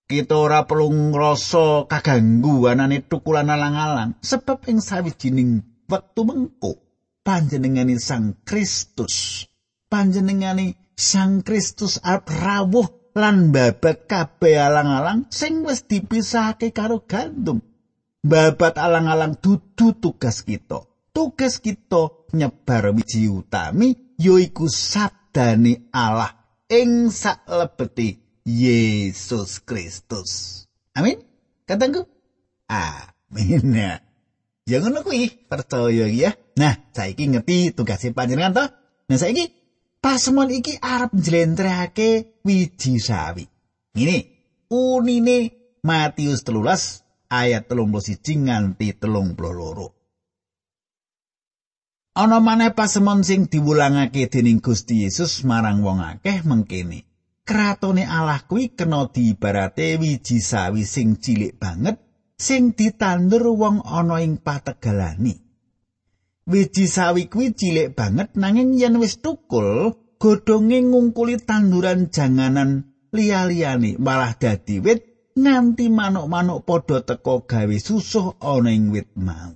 kita 0.06 0.38
ora 0.38 0.62
perlu 0.62 1.11
ngrasa 1.11 1.90
kaganggu 1.90 2.70
anane 2.70 3.02
tukulan 3.02 3.50
alang-alang 3.50 4.14
sebab 4.23 4.62
ing 4.70 4.78
sawijining 4.78 5.66
wektu 5.90 6.23
mengko 6.23 6.78
panjenengane 7.26 7.99
Sang 7.99 8.38
Kristus. 8.46 9.46
Panjenengane 9.90 10.94
Sang 10.94 11.42
Kristus 11.42 11.99
arep 12.06 12.30
rawuh 12.30 12.87
lan 13.18 13.50
babat 13.50 14.06
kabeh 14.06 14.62
alang-alang 14.62 15.26
sing 15.28 15.66
wis 15.66 15.90
dipisahake 15.90 16.70
karo 16.70 17.02
gandum. 17.02 17.58
Babat 18.23 18.78
alang-alang 18.78 19.38
dudu 19.42 19.99
tugas 19.99 20.46
kita 20.46 20.95
tugas 21.16 21.64
kita 21.64 22.28
nyebar 22.37 22.92
wiji 22.92 23.32
utami 23.32 23.96
yaiku 24.20 24.68
sabdane 24.68 25.88
Allah 25.88 26.37
ing 26.68 27.08
saklebete 27.08 28.20
Yesus 28.44 29.64
Kristus. 29.64 30.62
Amin. 30.92 31.16
Katangku. 31.64 32.04
Amin. 32.68 33.64
Ya, 33.73 34.04
ya 34.68 34.76
ngono 34.85 35.00
kuwi, 35.00 35.49
percaya 35.49 36.04
ya. 36.04 36.37
Nah, 36.61 36.76
saiki 36.92 37.32
ngerti 37.32 37.73
tugas 37.73 38.04
panjenengan 38.12 38.52
to? 38.52 38.64
Nah, 39.08 39.16
saiki 39.16 39.49
pasemon 40.04 40.52
iki 40.52 40.76
arep 40.76 41.16
njlentrehake 41.16 42.37
wiji 42.44 43.00
sawi. 43.00 43.49
Ini 43.96 44.16
unine 44.68 45.37
Matius 45.80 46.44
telulas 46.44 47.08
ayat 47.32 47.73
telung 47.73 47.96
siji 48.04 48.37
nganti 48.37 49.00
telung 49.00 49.32
loro. 49.32 49.95
Ana 52.16 52.40
maneh 52.40 52.73
pasemon 52.73 53.20
sing 53.20 53.44
diwulangake 53.44 54.32
dening 54.32 54.64
Gusti 54.64 55.04
Yesus 55.04 55.44
marang 55.44 55.85
wong 55.85 56.00
akeh 56.00 56.49
mengkene. 56.49 57.04
Kratone 57.44 58.08
Allah 58.08 58.40
kuwi 58.49 58.73
kena 58.73 59.12
diibarate 59.12 60.00
wiji 60.00 60.40
sawi 60.40 60.88
sing 60.88 61.20
cilik 61.20 61.61
banget 61.61 62.00
sing 62.40 62.73
ditandur 62.73 63.52
wong 63.52 63.85
ana 63.85 64.25
ing 64.25 64.40
pategalane. 64.40 65.44
Wiji 66.49 66.88
sawi 66.88 67.28
kuwi 67.28 67.52
cilik 67.52 67.92
banget 67.92 68.32
nanging 68.32 68.80
yen 68.80 68.96
wis 68.96 69.20
tukul, 69.20 69.92
godhonge 70.16 70.88
ngungkuli 70.88 71.37
tanduran 71.44 72.08
janganan 72.08 72.96
liya-liyane 73.12 74.00
malah 74.00 74.32
dadi 74.40 74.80
wit 74.80 75.04
nganti 75.37 75.92
manuk-manuk 75.92 76.64
padha 76.64 77.04
teka 77.04 77.44
gawe 77.44 77.76
susuh 77.76 78.40
ana 78.40 78.73
ing 78.73 78.88
wit 78.88 79.12
mau. 79.20 79.52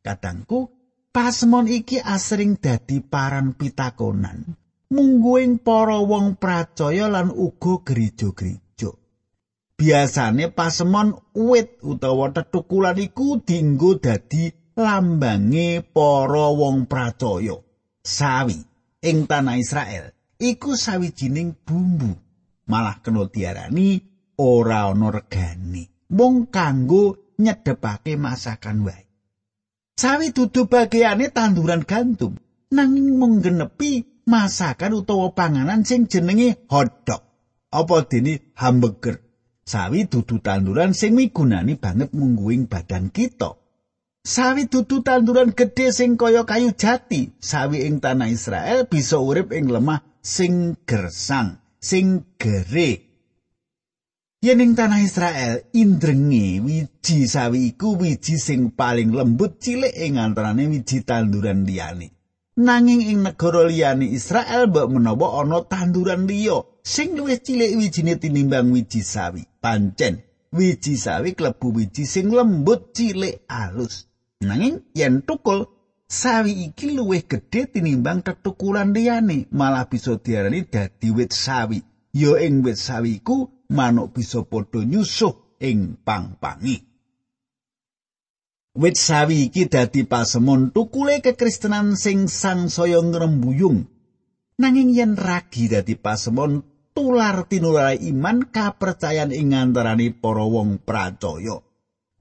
Kadangku 0.00 0.75
pasemon 1.16 1.64
iki 1.64 1.96
asring 1.96 2.60
dadi 2.60 3.00
paran 3.00 3.56
pitakonan 3.56 4.52
mungguing 4.92 5.64
para 5.64 5.96
wong 5.96 6.36
pracaya 6.36 7.08
lan 7.08 7.32
uga 7.32 7.80
gereja-gereja. 7.88 8.92
Biasane 9.80 10.52
pasemon 10.52 11.16
wit 11.32 11.80
utawa 11.80 12.36
tetukulan 12.36 13.00
iku 13.00 13.40
dienggo 13.40 13.96
dadi 13.96 14.52
lambange 14.76 15.80
para 15.88 16.52
wong 16.52 16.84
pracaya. 16.84 17.64
Sawi 18.04 18.60
ing 19.00 19.24
tanah 19.24 19.56
Israel 19.56 20.12
iku 20.36 20.76
sawijining 20.76 21.64
bumbu 21.64 22.12
malah 22.68 23.00
kena 23.00 23.24
diarani 23.32 24.04
ora 24.36 24.92
ana 24.92 25.08
regane 25.08 26.12
mung 26.12 26.52
kanggo 26.52 27.32
nyedhepake 27.40 28.20
masakan 28.20 28.84
wae 28.84 29.05
sawi 29.96 30.36
dudu 30.36 30.68
bagiane 30.68 31.32
tanduran 31.32 31.80
gantung 31.88 32.36
nanging 32.68 33.16
mung 33.16 33.40
genepi 33.40 34.04
masakan 34.28 35.00
utawa 35.00 35.32
panganan 35.32 35.88
sing 35.88 36.04
jenenge 36.04 36.60
hotdog 36.68 37.26
apa 37.72 37.96
dene 38.08 38.52
hamburger? 38.56 39.20
Sawi 39.66 40.06
dudu 40.06 40.38
tanduran 40.38 40.94
sing 40.94 41.18
migunani 41.18 41.74
banget 41.74 42.14
mungguing 42.14 42.70
badan 42.70 43.10
kita. 43.10 43.58
Sawi 44.22 44.70
dudu 44.70 45.02
tanduran 45.02 45.50
gedhe 45.50 45.90
sing 45.90 46.14
kaya 46.14 46.46
kayu 46.46 46.70
jati 46.76 47.34
sawi 47.42 47.82
ing 47.88 47.98
tanah 47.98 48.30
Israel 48.30 48.86
bisa 48.86 49.18
urip 49.18 49.50
ing 49.50 49.66
lemah 49.66 50.06
sing 50.22 50.78
gersang 50.86 51.58
sing 51.82 52.36
gere. 52.38 53.05
Yen 54.46 54.60
ing 54.62 54.74
tanah 54.78 55.02
Israel 55.02 55.54
indrenge 55.74 56.62
wiji 56.62 57.26
sawi 57.26 57.66
iku 57.66 57.98
wiji 57.98 58.38
sing 58.38 58.70
paling 58.78 59.10
lembut 59.10 59.58
cilik 59.58 59.90
ing 60.04 60.22
antarane 60.22 60.70
wiji 60.70 61.02
tanduran 61.02 61.66
liyane. 61.66 62.14
Nanging 62.66 63.02
ing 63.10 63.26
negara 63.26 63.66
liyane 63.66 64.06
Israel 64.06 64.70
mbok 64.70 64.86
menawa 64.94 65.42
ana 65.42 65.58
tanduran 65.66 66.30
liya 66.30 66.62
sing 66.82 67.18
luwih 67.18 67.42
cilik 67.42 67.74
wijine 67.78 68.14
tinimbang 68.22 68.70
wiji 68.70 69.02
sawi. 69.02 69.42
Pancen 69.62 70.22
wiji 70.52 70.94
sawi 70.96 71.34
klebu 71.34 71.74
wiji 71.74 72.06
sing 72.06 72.30
lembut 72.30 72.94
cilik 72.94 73.42
alus. 73.48 74.06
Nanging 74.46 74.78
yen 74.94 75.26
tukul 75.26 75.66
sawi 76.06 76.52
iki 76.70 76.94
luwih 76.94 77.26
gedhe 77.26 77.66
tinimbang 77.66 78.22
tetukulan 78.22 78.94
liyane 78.94 79.50
malah 79.50 79.90
bisa 79.90 80.22
diarani 80.22 80.70
dadi 80.70 81.10
wit 81.10 81.34
sawi 81.34 81.82
ya 82.14 82.38
ing 82.38 82.62
wit 82.62 82.78
sawi 82.78 83.18
iku 83.18 83.55
manuk 83.70 84.14
bisa 84.14 84.42
padha 84.46 84.82
nyusuh 84.82 85.58
ing 85.62 86.00
pang-pangi. 86.04 86.76
Wit 88.76 88.96
sawi 89.00 89.48
iki 89.48 89.72
dadi 89.72 90.04
pasemon 90.04 90.68
tukule 90.68 91.24
kekristenan 91.24 91.96
sing 91.96 92.28
sangsaya 92.28 93.00
ngrembuyung. 93.00 93.88
Nanging 94.60 94.92
yen 94.92 95.16
ragi 95.16 95.72
dadi 95.72 95.96
pasemon 95.96 96.60
tular 96.92 97.48
tinulare 97.48 97.96
iman 98.12 98.52
kapercayan 98.52 99.32
ing 99.32 99.56
antaraning 99.56 100.20
para 100.20 100.44
wong 100.44 100.84
pracaya. 100.84 101.64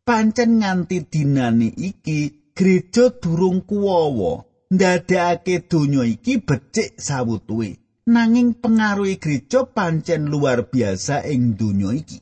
Pancen 0.08 0.63
nganti 0.63 1.03
dinani 1.12 1.75
iki 1.75 2.51
gereja 2.55 3.12
durung 3.12 3.67
kuwawa 3.67 4.47
ndadekake 4.71 5.67
donya 5.67 6.08
iki 6.08 6.39
becik 6.39 6.95
sawutuwe 6.95 7.85
nanging 8.05 8.57
pengaruhi 8.57 9.17
gereja 9.17 9.65
pancen 9.65 10.29
luar 10.29 10.69
biasa 10.69 11.25
ing 11.25 11.57
donya 11.57 11.89
iki 11.93 12.21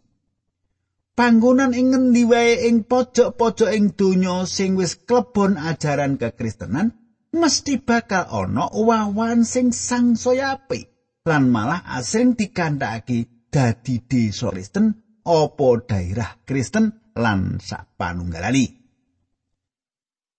panggonan 1.14 1.76
ing 1.76 1.94
ngendi 1.94 2.24
wae 2.26 2.68
ing 2.68 2.88
pojok-pojok 2.88 3.70
ing 3.72 3.94
donya 3.94 4.48
sing 4.50 4.80
wis 4.80 5.00
klebon 5.04 5.60
ajaran 5.60 6.20
kekristenan 6.20 6.96
mesti 7.36 7.80
bakal 7.84 8.28
ana 8.32 8.68
wawan 8.72 9.44
sing 9.44 9.76
sangsaya 9.76 10.58
apik 10.58 10.90
lan 11.24 11.48
malah 11.48 11.84
asring 11.96 12.36
dikandhakake 12.36 13.48
dadi 13.48 14.04
desa 14.04 14.52
Kristen 14.52 14.98
apa 15.24 15.68
daerah 15.88 16.36
Kristen 16.44 17.14
lan 17.16 17.62
sapanunggalane. 17.64 18.83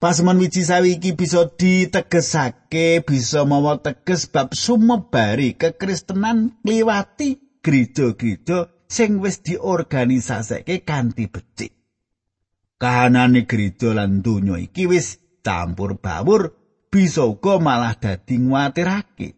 Paseman 0.04 0.36
wiji 0.36 0.60
sawi 0.68 1.00
iki 1.00 1.16
bisa 1.16 1.48
ditegesake 1.48 3.00
bisa 3.08 3.48
mawa 3.48 3.80
teges 3.80 4.28
bab 4.28 4.52
sumebari 4.52 5.56
kekristenan 5.56 6.60
liwati 6.60 7.40
gereja-gereja 7.64 8.68
sing 8.84 9.24
wis 9.24 9.40
diorganisaseke 9.40 10.84
kanthi 10.84 11.24
becik. 11.32 11.72
Kahanane 12.76 13.48
gereja 13.48 13.96
lan 13.96 14.20
donya 14.20 14.60
iki 14.60 14.84
wis 14.84 15.40
campur 15.40 15.96
bawur 15.96 16.52
bisa 16.92 17.24
uga 17.24 17.56
malah 17.56 17.96
dadi 17.96 18.44
nguatirake. 18.44 19.28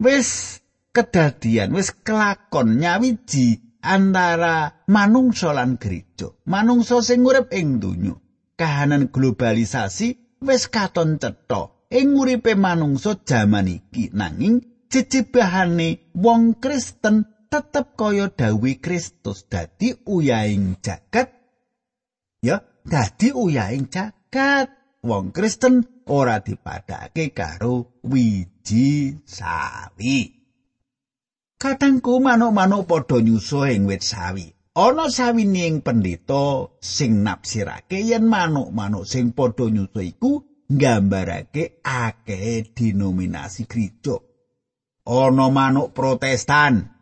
Wis 0.00 0.64
kedadian 0.96 1.76
wis 1.76 1.92
kelakon 1.92 2.80
nyawiji 2.80 3.60
antara 3.84 4.80
manungsa 4.88 5.52
lan 5.52 5.76
gereja. 5.76 6.32
Manungsa 6.48 7.04
sing 7.04 7.20
urip 7.20 7.52
ing 7.52 7.84
donya 7.84 8.16
kahanan 8.56 9.12
globalisasi 9.12 10.40
wis 10.42 10.68
katon 10.72 11.20
cetha 11.22 11.76
ing 11.92 12.16
uripe 12.16 12.52
manungsa 12.56 13.20
jaman 13.28 13.68
iki. 13.68 14.10
Nanging 14.12 14.64
jejibahane 14.90 16.12
wong 16.16 16.58
Kristen 16.58 17.28
tetep 17.52 17.94
kaya 17.94 18.26
dawi 18.32 18.80
Kristus 18.82 19.46
dadi 19.46 19.94
uyahing 20.08 20.80
jagat. 20.82 21.30
Ya 22.42 22.64
dadi 22.82 23.30
uyahing 23.30 23.86
jagat. 23.92 24.72
Wong 25.06 25.30
Kristen 25.30 25.86
ora 26.10 26.42
dipadhake 26.42 27.30
karo 27.30 28.02
wiji 28.02 29.22
sawi. 29.22 30.34
Katangku 31.56 32.18
manuk-manuk 32.20 32.84
padha 32.90 33.22
nyusuh 33.22 33.70
ing 33.70 33.86
wit 33.86 34.02
sawi. 34.02 34.55
Ana 34.76 35.08
sawining 35.08 35.80
pendeta 35.80 36.68
sing 36.84 37.24
nafsirake 37.24 37.96
yen 38.04 38.28
manuk-manuk 38.28 39.08
sing 39.08 39.32
padha 39.32 39.72
nyusu 39.72 40.04
iku 40.04 40.44
nggambarake 40.68 41.80
akeh 41.80 42.76
denominasi 42.76 43.64
gereja. 43.64 44.20
Ana 45.08 45.48
manuk 45.48 45.96
Protestan. 45.96 46.92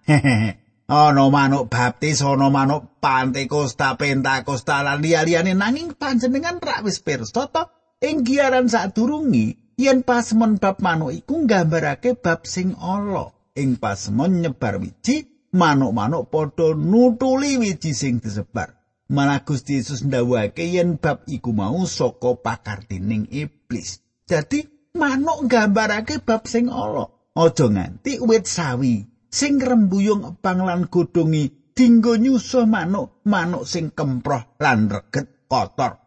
ana 1.03 1.25
manuk 1.35 1.67
Baptis, 1.67 2.23
ana 2.23 2.47
manuk 2.47 3.03
Pantekosta, 3.03 3.99
Pentakosta 3.99 4.85
lan 4.87 5.03
liya-liyane 5.03 5.59
nanging 5.59 5.99
panjenengan 5.99 6.63
rak 6.63 6.87
wis 6.87 7.03
pirsa 7.03 7.51
to 7.51 7.63
ing 8.05 8.23
giaran 8.23 8.71
sadurungi 8.71 9.75
yen 9.81 10.07
pasemon 10.07 10.63
bab 10.63 10.79
manuk 10.79 11.11
iku 11.11 11.43
nggambarake 11.43 12.15
bab 12.23 12.47
sing 12.47 12.79
ala 12.79 13.35
ing 13.59 13.81
pasemon 13.83 14.45
nyebar 14.45 14.79
wiji 14.79 15.34
manuk-manuk 15.55 16.29
padha 16.35 16.75
nutuli 16.75 17.57
wiji 17.63 17.95
sing 17.95 18.19
disebar. 18.19 18.75
Malah 19.15 19.47
Gusti 19.47 19.79
Yesus 19.79 20.03
ndawuhake 20.03 20.67
yen 20.75 20.99
bab 20.99 21.23
iku 21.31 21.55
mau 21.55 21.87
saka 21.87 22.35
pakartining 22.35 23.31
iblis. 23.31 24.03
Dadi 24.27 24.91
manuk 24.99 25.47
nggambarake 25.47 26.19
bab 26.27 26.51
sing 26.51 26.67
ala. 26.67 27.07
Aja 27.35 27.67
nganti 27.67 28.23
wit 28.23 28.47
sawi 28.47 29.07
sing 29.31 29.59
rembuyung 29.59 30.35
epang 30.35 30.63
lan 30.63 30.87
godhongi 30.87 31.75
dinggo 31.75 32.15
nyusuh 32.15 32.71
manuk, 32.71 33.19
manuk 33.27 33.67
sing 33.67 33.91
kemproh 33.91 34.55
lan 34.63 34.87
reget 34.87 35.51
kotor. 35.51 35.99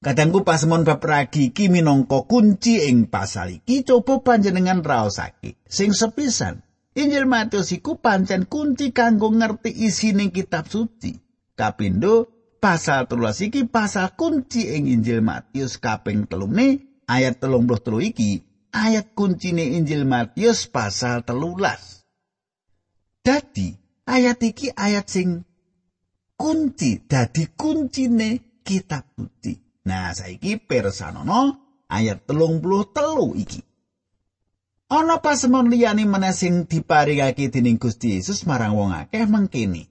Kadangku 0.00 0.48
pasemon 0.48 0.88
bab 0.88 1.04
ragi 1.04 1.52
iki 1.52 1.68
minangka 1.68 2.24
kunci 2.24 2.88
ing 2.88 3.12
pasal 3.12 3.60
iki 3.60 3.84
coba 3.84 4.24
panjenengan 4.24 4.80
raosake. 4.80 5.60
Sing 5.68 5.92
sepisan, 5.92 6.64
Injil 6.98 7.26
Matius 7.26 7.70
iku 7.70 8.02
pancen 8.02 8.50
kunci 8.50 8.90
kanggo 8.90 9.30
ngerti 9.30 9.70
isine 9.70 10.34
kitab 10.34 10.66
suci. 10.66 11.14
Kapindo 11.54 12.26
pasal 12.58 13.06
13 13.06 13.46
iki 13.52 13.62
pasal 13.68 14.16
kunci 14.18 14.70
ing 14.74 14.90
Injil 14.90 15.22
Matius 15.22 15.78
kaping 15.78 16.26
telune 16.26 17.02
ayat 17.06 17.38
telung 17.38 17.68
puluh 17.68 18.02
iki 18.02 18.42
ayat 18.74 19.14
kuncine 19.14 19.78
Injil 19.78 20.02
Matius 20.02 20.66
pasal 20.66 21.22
telulas. 21.22 22.02
Dadi 23.20 23.80
Ayat 24.10 24.42
iki 24.42 24.74
ayat 24.74 25.06
sing 25.06 25.46
kunci 26.34 26.98
dadi 27.06 27.46
kuncine 27.54 28.58
kitab 28.66 29.06
suci. 29.14 29.54
Nah, 29.86 30.10
saiki 30.10 30.58
pirsanono 30.58 31.54
ayat 31.86 32.26
telung 32.26 32.58
puluh 32.58 32.90
telu 32.90 33.38
iki. 33.38 33.69
Ana 34.90 35.22
pasemon 35.22 35.70
liyane 35.70 36.02
meneh 36.02 36.34
sing 36.34 36.66
diparingake 36.66 37.46
dening 37.46 37.78
Gusti 37.78 38.18
Yesus 38.18 38.42
marang 38.42 38.74
wong 38.74 38.90
akeh 38.90 39.22
mengkene. 39.22 39.86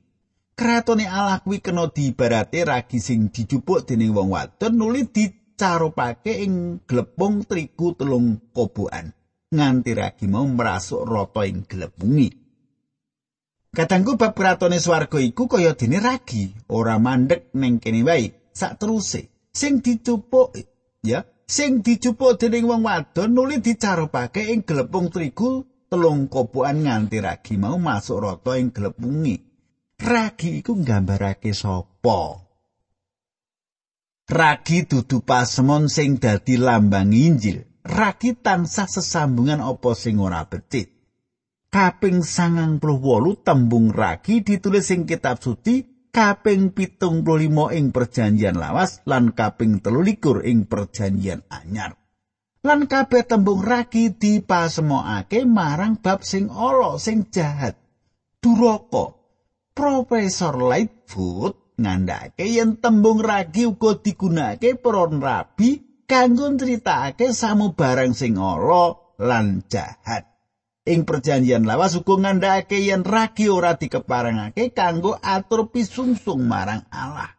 Kratone 0.60 1.08
Allah 1.08 1.40
kuwi 1.40 1.64
kena 1.64 1.88
diibarate 1.88 2.68
ragi 2.68 3.00
sing 3.00 3.32
dijupuk 3.32 3.88
dening 3.88 4.12
wong 4.12 4.36
wadon 4.36 4.76
nuli 4.76 5.08
dicarupake 5.08 6.44
ing 6.44 6.84
glepung 6.84 7.48
trigu 7.48 7.96
telung 7.96 8.52
kobokan. 8.52 9.16
Nganti 9.56 9.92
ragi 9.96 10.28
mau 10.28 10.44
merasuk 10.44 11.08
rata 11.08 11.48
ing 11.48 11.64
glepungi. 11.64 12.28
Katanggu 13.72 14.20
bab 14.20 14.36
kratone 14.36 14.84
swarga 14.84 15.16
iku 15.24 15.48
kaya 15.48 15.80
dene 15.80 16.04
ragi, 16.04 16.52
ora 16.76 17.00
mandek 17.00 17.56
ning 17.56 17.80
kene 17.80 18.04
wae, 18.04 18.52
sak 18.52 18.84
teruse. 18.84 19.48
Sing 19.56 19.80
dicupuk 19.80 20.60
ya, 21.08 21.24
sing 21.50 21.82
dijupuk 21.82 22.38
dening 22.38 22.70
wong 22.70 22.86
wadon 22.86 23.34
nuli 23.34 23.58
dicarupake 23.58 24.54
ing 24.54 24.62
glepung 24.62 25.10
trigu 25.10 25.66
telung 25.90 26.30
kobokan 26.30 26.86
nganti 26.86 27.18
ragi 27.18 27.58
mau 27.58 27.82
masuk 27.82 28.22
rata 28.22 28.54
ing 28.62 28.70
glepungi. 28.70 29.50
Ragi 30.00 30.64
iku 30.64 30.78
nggambarake 30.78 31.52
sapa? 31.52 32.46
Ragi 34.30 34.86
dudu 34.86 35.26
pasemon 35.26 35.90
sing 35.90 36.22
dadi 36.22 36.56
lambang 36.56 37.12
Injil. 37.12 37.82
Ragi 37.82 38.38
tansah 38.38 38.86
sesambungan 38.86 39.60
apa 39.60 39.98
sing 39.98 40.22
ora 40.22 40.46
becik. 40.46 40.94
Kaping 41.74 42.22
sangang 42.22 42.78
puluh 42.78 43.02
wolu 43.02 43.42
tembung 43.42 43.90
ragi 43.90 44.46
ditulis 44.46 44.94
ing 44.94 45.10
kitab 45.10 45.42
suci 45.42 45.89
kaping 46.10 46.76
pitung 46.76 47.26
puluh 47.26 47.50
lima 47.50 47.74
ing 47.74 47.90
perjanjian 47.90 48.58
lawas 48.58 49.02
lan 49.10 49.34
kaping 49.34 49.82
telulikur 49.82 50.46
ing 50.46 50.70
perjanjian 50.70 51.42
anyar. 51.50 51.98
Lan 52.60 52.92
kabeh 52.92 53.24
tembung 53.24 53.64
ragi 53.64 54.12
dipasemokake 54.12 55.48
marang 55.48 55.98
bab 55.98 56.28
sing 56.28 56.52
ala 56.52 57.00
sing 57.00 57.32
jahat. 57.32 57.80
Duraka 58.44 59.16
Profesor 59.72 60.60
Lightfoot 60.60 61.80
ngandhake 61.80 62.44
yen 62.44 62.78
tembung 62.84 63.24
ragi 63.24 63.64
uga 63.64 63.96
digunakake 64.04 64.76
para 64.76 65.08
rabi 65.08 66.04
kanggo 66.04 66.52
critakake 66.60 67.32
samubarang 67.32 68.12
sing 68.12 68.36
ala 68.36 69.16
lan 69.18 69.64
jahat. 69.72 70.29
Ing 70.88 71.04
perjanjian 71.04 71.68
lawas 71.68 72.00
uga 72.00 72.16
ngandhake 72.16 72.80
yen 72.80 73.04
ragi 73.04 73.52
ora 73.52 73.76
dikeparengake 73.76 74.72
kanggo 74.72 75.20
atur 75.20 75.68
pisungsung 75.76 76.48
marang 76.48 76.88
Allah. 76.88 77.36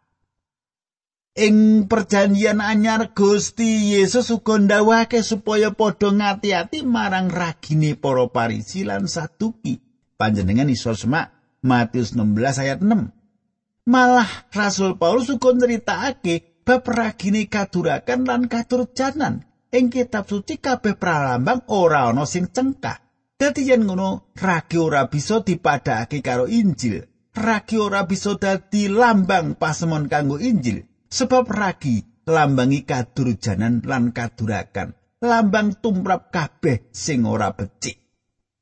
Ing 1.33 1.87
perjanjian 1.89 2.61
anyar 2.61 3.17
Gusti 3.17 3.97
Yesus 3.97 4.29
uga 4.29 4.61
ndawake 4.61 5.25
supaya 5.25 5.73
padha 5.73 6.13
ngati-ati 6.13 6.85
marang 6.85 7.33
ragine 7.33 7.97
para 7.97 8.29
parisi 8.29 8.85
lan 8.85 9.09
saduki. 9.09 9.81
Panjenengan 10.21 10.69
iso 10.69 10.93
semak 10.93 11.33
Matius 11.65 12.13
16 12.13 12.61
ayat 12.61 12.79
6. 12.83 13.89
Malah 13.89 14.29
Rasul 14.53 15.01
Paulus 15.01 15.33
uga 15.33 15.57
nyritakake 15.57 16.61
bab 16.61 16.85
ragine 16.85 17.49
kadurakan 17.49 18.21
lan 18.29 18.45
katurjanan. 18.45 19.49
Ing 19.71 19.89
kitab 19.89 20.27
suci 20.27 20.59
kabeh 20.59 20.99
pralambang 20.99 21.65
ora 21.71 22.11
ana 22.11 22.27
sing 22.27 22.51
cengkah. 22.51 23.10
Dadi 23.41 23.65
yen 23.73 23.89
ngono 23.89 24.29
ragi 24.37 24.77
ora 24.77 25.09
bisa 25.09 25.41
dipadhakake 25.41 26.21
karo 26.21 26.45
Injil. 26.45 27.01
Ragi 27.33 27.81
ora 27.81 28.05
bisa 28.05 28.37
dadi 28.37 28.85
lambang 28.85 29.57
pasemon 29.57 30.05
kanggo 30.05 30.37
Injil 30.37 30.85
sebab 31.09 31.49
ragi 31.49 32.05
lambangi 32.29 32.85
kadurjanan 32.85 33.81
lan 33.81 34.13
kadurakan. 34.13 34.93
Lambang 35.25 35.73
tumrap 35.81 36.29
kabeh 36.29 36.93
sing 36.93 37.25
ora 37.25 37.49
becik. 37.49 37.97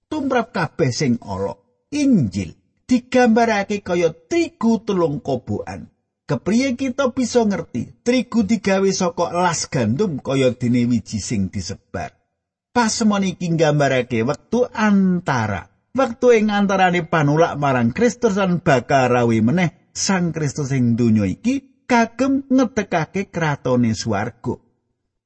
Tumrap 0.08 0.56
kabeh 0.56 0.96
sing 0.96 1.20
ala. 1.28 1.60
Injil 1.92 2.56
digambarake 2.88 3.84
kaya 3.84 4.16
trigu 4.16 4.88
telung 4.88 5.20
kobokan. 5.20 5.92
Kepriye 6.24 6.80
kita 6.80 7.12
bisa 7.12 7.44
ngerti 7.44 8.00
trigu 8.00 8.48
digawe 8.48 8.88
saka 8.96 9.36
las 9.36 9.68
gandum 9.68 10.24
kaya 10.24 10.56
dene 10.56 10.88
wiji 10.88 11.20
sing 11.20 11.52
disebar. 11.52 12.19
Pasemon 12.70 13.26
iki 13.26 13.50
nggambarake 13.50 14.22
wektu 14.22 14.70
antara 14.70 15.70
wektu 15.98 16.38
ing 16.38 16.54
antarane 16.54 17.02
panulak 17.02 17.58
marang 17.58 17.90
Kristus 17.98 18.38
lan 18.38 18.62
bakal 18.62 19.10
rawi 19.10 19.42
meneh 19.42 19.80
Sang 20.00 20.32
Kristus 20.32 20.70
ing 20.72 20.94
donya 20.94 21.26
iki 21.26 21.84
kagem 21.90 22.46
ngedekake 22.48 23.34
kratone 23.34 23.98
swarga. 23.98 24.56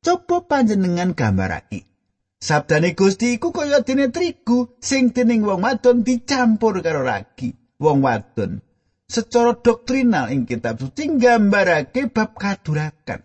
Coba 0.03 0.37
panjenengan 0.47 1.13
gambarake. 1.13 1.85
Sabdane 2.41 2.91
Gusti 2.91 3.39
iku 3.39 3.55
kaya 3.55 3.85
dene 3.85 4.11
trigu 4.11 4.75
sing 4.83 5.15
dening 5.15 5.47
wong 5.47 5.63
wadon 5.63 6.03
dicampur 6.03 6.83
karo 6.83 7.03
ragi 7.05 7.55
wong 7.79 8.03
wadon. 8.03 8.59
Secara 9.07 9.55
doktrinal 9.59 10.31
ing 10.31 10.47
kitab 10.47 10.79
suci 10.79 11.19
nggambarake 11.19 12.11
bab 12.11 12.35
kadurakan. 12.35 13.21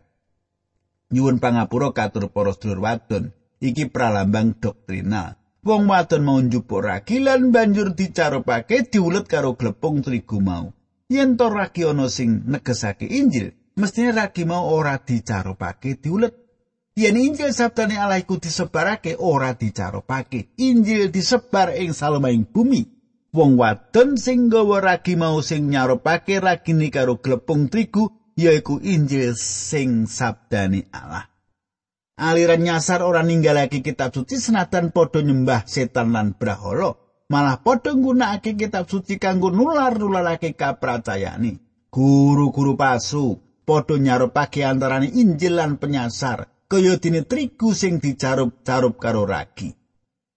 Nyuwun 1.09 1.41
pangapura 1.41 1.97
katur 1.97 2.29
para 2.29 2.53
sedulur 2.53 2.85
wadon, 2.85 3.33
iki 3.61 3.91
pralambang 3.91 4.59
doktrinal. 4.59 5.37
Wong 5.63 5.91
wadon 5.91 6.23
mau 6.25 6.39
njupuk 6.41 6.83
ragi 6.83 7.19
lan 7.21 7.51
banjur 7.51 7.93
dicarupake 7.93 8.89
diulet 8.89 9.27
karo 9.27 9.59
glepung 9.59 10.01
trigu 10.03 10.41
mau. 10.41 10.73
Yen 11.09 11.37
to 11.37 11.51
ragi 11.51 11.85
ana 11.85 12.09
sing 12.09 12.47
negesake 12.47 13.05
Injil, 13.09 13.53
mestine 13.77 14.13
ragi 14.13 14.45
mau 14.45 14.71
ora 14.71 14.97
dicarupake 15.01 15.99
diulet 15.99 16.49
Yen 16.99 17.15
Injil 17.15 17.55
sabdane 17.55 17.95
Allah 17.95 18.19
iku 18.19 18.43
disebarake 18.43 19.15
ora 19.23 19.55
dicarupake. 19.55 20.59
Injil 20.59 21.15
disebar 21.15 21.71
ing 21.79 21.95
salemaing 21.95 22.51
bumi. 22.51 22.83
Wong 23.31 23.55
wadon 23.55 24.19
sing 24.19 24.51
gawa 24.51 24.83
ragi 24.83 25.15
mau 25.15 25.39
sing 25.39 25.71
nyarupake 25.71 26.43
ragine 26.43 26.91
karo 26.91 27.23
glepung 27.23 27.71
trigu 27.71 28.11
yaiku 28.35 28.83
Injil 28.83 29.39
sing 29.39 30.11
sabdane 30.11 30.91
Allah. 30.91 31.28
Aliran 32.19 32.67
nyasar 32.67 33.07
ora 33.07 33.23
ninggalake 33.23 33.79
kitab 33.79 34.11
suci 34.11 34.43
senatan 34.43 34.91
padha 34.91 35.23
nyembah 35.23 35.63
setan 35.71 36.11
lan 36.11 36.35
brahala, 36.35 36.99
malah 37.31 37.63
padha 37.63 37.95
nggunakake 37.95 38.59
kitab 38.59 38.91
suci 38.91 39.23
kanggo 39.23 39.55
nular-nularake 39.55 40.59
kapracayane. 40.59 41.63
Guru-guru 41.95 42.75
pasu 42.75 43.39
padha 43.63 43.95
nyarupake 43.97 44.67
antarane 44.67 45.09
Injil 45.15 45.55
lan 45.63 45.79
penyasar. 45.79 46.59
kaya 46.69 47.01
dene 47.01 47.25
trigu 47.25 47.73
sing 47.73 47.97
dicarup-carup 47.97 49.01
karo 49.01 49.25
ragi. 49.25 49.73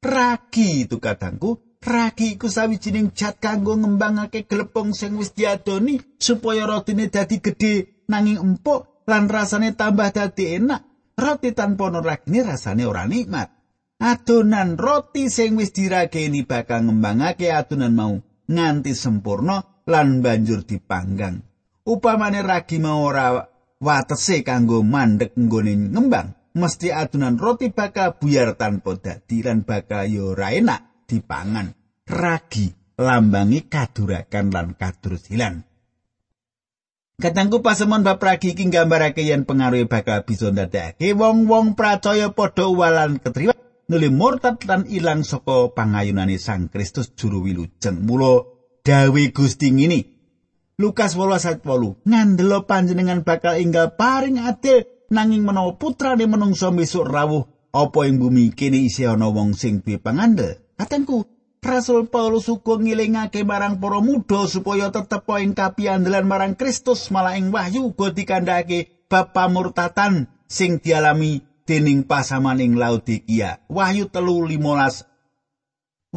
Ragi 0.02 0.88
itu 0.88 0.98
kadangku, 0.98 1.78
ragi 1.84 2.39
iku 2.39 2.48
sawijining 2.48 3.12
cat 3.12 3.38
kanggo 3.38 3.76
ngembangake 3.76 4.48
glepung 4.48 4.96
sing 4.96 5.20
wis 5.20 5.36
diadoni 5.36 6.00
supaya 6.17 6.63
rotine 6.65 7.12
dadi 7.12 7.44
gedhe 7.44 8.06
nanging 8.08 8.39
empuk 8.39 9.04
lan 9.06 9.28
rasane 9.28 9.76
tambah 9.76 10.10
dadi 10.10 10.56
enak. 10.58 10.82
Roti 11.21 11.53
tanpa 11.53 11.93
ana 11.93 12.01
ragine 12.01 12.41
rasane 12.41 12.81
ora 12.89 13.05
nikmat. 13.05 13.53
Adonan 14.01 14.81
roti 14.81 15.29
sing 15.29 15.53
wis 15.53 15.69
dirageni 15.69 16.41
bakal 16.49 16.89
ngembangake 16.89 17.53
adonan 17.53 17.93
mau 17.93 18.17
nganti 18.49 18.97
sempurna 18.97 19.86
lan 19.86 20.25
banjur 20.25 20.65
dipanggang. 20.65 21.45
Upamane 21.86 22.41
ragi 22.41 22.81
mau 22.81 23.05
ora 23.05 23.45
watese 23.77 24.41
kanggo 24.41 24.81
mandek 24.81 25.38
nggone 25.38 25.93
ngembang 25.93 26.57
mesti 26.57 26.91
adunan 26.91 27.39
roti 27.39 27.71
bakal 27.71 28.17
buyar 28.19 28.60
tanpa 28.60 28.97
dadi 28.99 29.45
lan 29.45 29.63
bakal 29.63 30.03
yo 30.05 30.36
ora 30.36 30.51
enak 30.51 31.07
dipangan 31.07 31.71
ragi 32.05 32.69
lambangi 32.99 33.71
kadurakan 33.71 34.51
lan 34.51 34.67
kadursilan 34.75 35.70
Katangku 37.21 37.62
pasemon 37.62 38.01
bab 38.01 38.17
ragi 38.17 38.57
iki 38.57 38.65
nggambarake 38.65 39.21
yen 39.21 39.45
pengaruhe 39.45 39.86
bakal 39.86 40.25
bisa 40.25 40.49
ndadekake 40.49 41.13
wong-wong 41.13 41.77
percaya 41.77 42.34
padha 42.34 42.65
walan 42.65 43.21
ketriwa 43.21 43.53
nuli 43.86 44.10
murtad 44.10 44.57
lan 44.65 44.89
ilang 44.89 45.21
saka 45.21 45.69
pangayunane 45.69 46.41
Sang 46.41 46.73
Kristus 46.73 47.13
juru 47.13 47.45
wilujeng. 47.45 48.01
Mula 48.10 48.41
dawe 48.81 49.23
Gusti 49.38 49.69
ngini, 49.69 50.01
Lukas 50.81 51.13
18 51.13 51.62
ngandelo 52.10 52.65
panjenengan 52.65 53.21
bakal 53.21 53.62
inggal 53.62 53.93
paring 53.93 54.41
adil 54.41 54.81
nanging 55.13 55.45
menawa 55.45 55.77
putrane 55.77 56.25
menungso 56.25 56.73
besok 56.73 57.05
rawuh 57.05 57.45
apa 57.69 57.99
ing 58.10 58.17
bumi 58.17 58.49
kene 58.57 58.81
isih 58.81 59.13
ana 59.13 59.29
wong 59.29 59.53
sing 59.53 59.86
duwe 59.86 60.01
pangandel. 60.01 60.57
Katengku 60.73 61.21
Rasul 61.62 62.10
Paulus 62.10 62.50
uga 62.50 62.82
ngilingake 62.82 63.45
marang 63.45 63.78
para 63.78 64.02
muda 64.02 64.50
supaya 64.50 64.89
tetep 64.89 65.30
ing 65.38 65.54
kapiandelan 65.54 66.26
marang 66.26 66.58
Kristus 66.58 67.13
malah 67.13 67.38
ing 67.38 67.54
wahyu 67.54 67.93
uga 67.93 68.10
dikandhake 68.10 69.06
bab 69.06 69.30
pamurtatan 69.30 70.26
sing 70.50 70.82
dialami 70.82 71.45
dening 71.69 72.10
pasaman 72.10 72.65
ing 72.65 72.82
Laodikia 72.82 73.62
wahyu 73.69 74.10
telu 74.10 74.41
15 74.50 75.06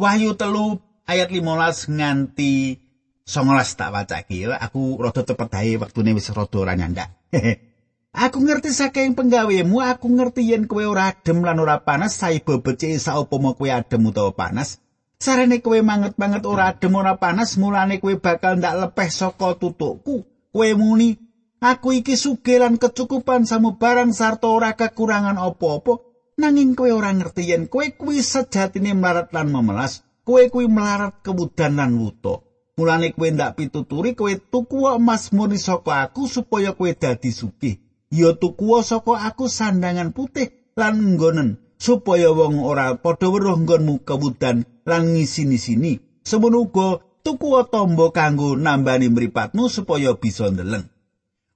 wahyu 0.01 0.33
telu 0.33 0.81
ayat 1.05 1.29
15 1.29 1.93
nganti 1.93 2.81
19 3.29 3.77
tak 3.77 3.89
wacake 3.93 4.49
aku 4.49 4.97
rada 4.97 5.21
cepet 5.21 5.49
ae 5.61 5.77
wektune 5.77 6.17
wis 6.17 6.29
rada 6.33 6.57
ora 6.57 6.73
nyandak. 6.73 7.09
aku 8.25 8.37
ngerti 8.41 8.69
saking 8.69 9.17
penggawemu, 9.17 9.81
aku 9.81 10.09
ngerti 10.09 10.53
yen 10.53 10.69
kowe 10.69 10.85
ora 10.85 11.09
adem 11.13 11.41
lan 11.41 11.57
ora 11.57 11.81
panas 11.81 12.17
saiba 12.17 12.61
becik 12.61 12.97
saupama 13.01 13.57
kowe 13.57 13.69
adem 13.69 14.05
utawa 14.05 14.33
panas. 14.33 14.84
Sarene 15.25 15.57
kowe 15.57 15.81
manget-manget 15.81 16.45
ora 16.45 16.69
adem 16.69 16.93
ora 17.01 17.17
panas, 17.17 17.57
mulane 17.57 17.97
kowe 17.97 18.13
bakal 18.21 18.61
ndak 18.61 18.77
lepeh 18.77 19.09
saka 19.09 19.57
tutukku. 19.57 20.21
Kowe 20.53 20.69
muni, 20.77 21.17
aku 21.65 21.97
iki 21.97 22.13
sugih 22.13 22.61
lan 22.61 22.77
kecukupan 22.77 23.49
samubarang 23.49 24.13
sarta 24.13 24.45
ora 24.45 24.77
kekurangan 24.77 25.41
apa-apa. 25.41 25.97
Nanging 26.37 26.77
kowe 26.77 26.93
ora 26.93 27.09
ngerti 27.09 27.49
yen 27.49 27.65
kowe 27.65 27.89
kuwi 27.97 28.21
sejatine 28.21 28.93
mlarat 28.93 29.33
lan 29.33 29.49
memelas. 29.49 30.05
Kowe 30.21 30.45
kuwi 30.45 30.69
melarat 30.69 31.25
kemudan 31.25 31.73
lan 31.73 31.97
wuta. 31.97 32.45
Mulane 32.77 33.09
kowe 33.17 33.25
ndak 33.25 33.57
pituturi 33.57 34.13
kowe 34.13 34.29
tuku 34.37 34.93
emas 34.93 35.33
murni 35.33 35.57
saka 35.57 36.05
aku 36.05 36.29
supaya 36.29 36.77
kowe 36.77 36.93
dadi 36.93 37.33
sugih. 37.33 37.81
Ya 38.13 38.37
tuku 38.37 38.77
saka 38.85 39.25
aku 39.25 39.49
sandangan 39.49 40.13
putih 40.13 40.53
lan 40.77 41.17
nggonen 41.17 41.64
supaya 41.77 42.31
wong 42.31 42.63
ora 42.63 42.95
padha 42.99 43.27
weruh 43.29 43.59
nggonmu 43.59 44.03
kemudan 44.07 44.63
lan 44.85 45.03
ngisi-sini. 45.15 46.21
Semono 46.25 46.65
uga 46.65 47.03
tuku 47.21 47.53
tombo 47.69 48.09
kanggo 48.09 48.57
nambani 48.57 49.09
mripatmu 49.09 49.69
supaya 49.69 50.17
bisa 50.17 50.49
ndeleng. 50.49 50.89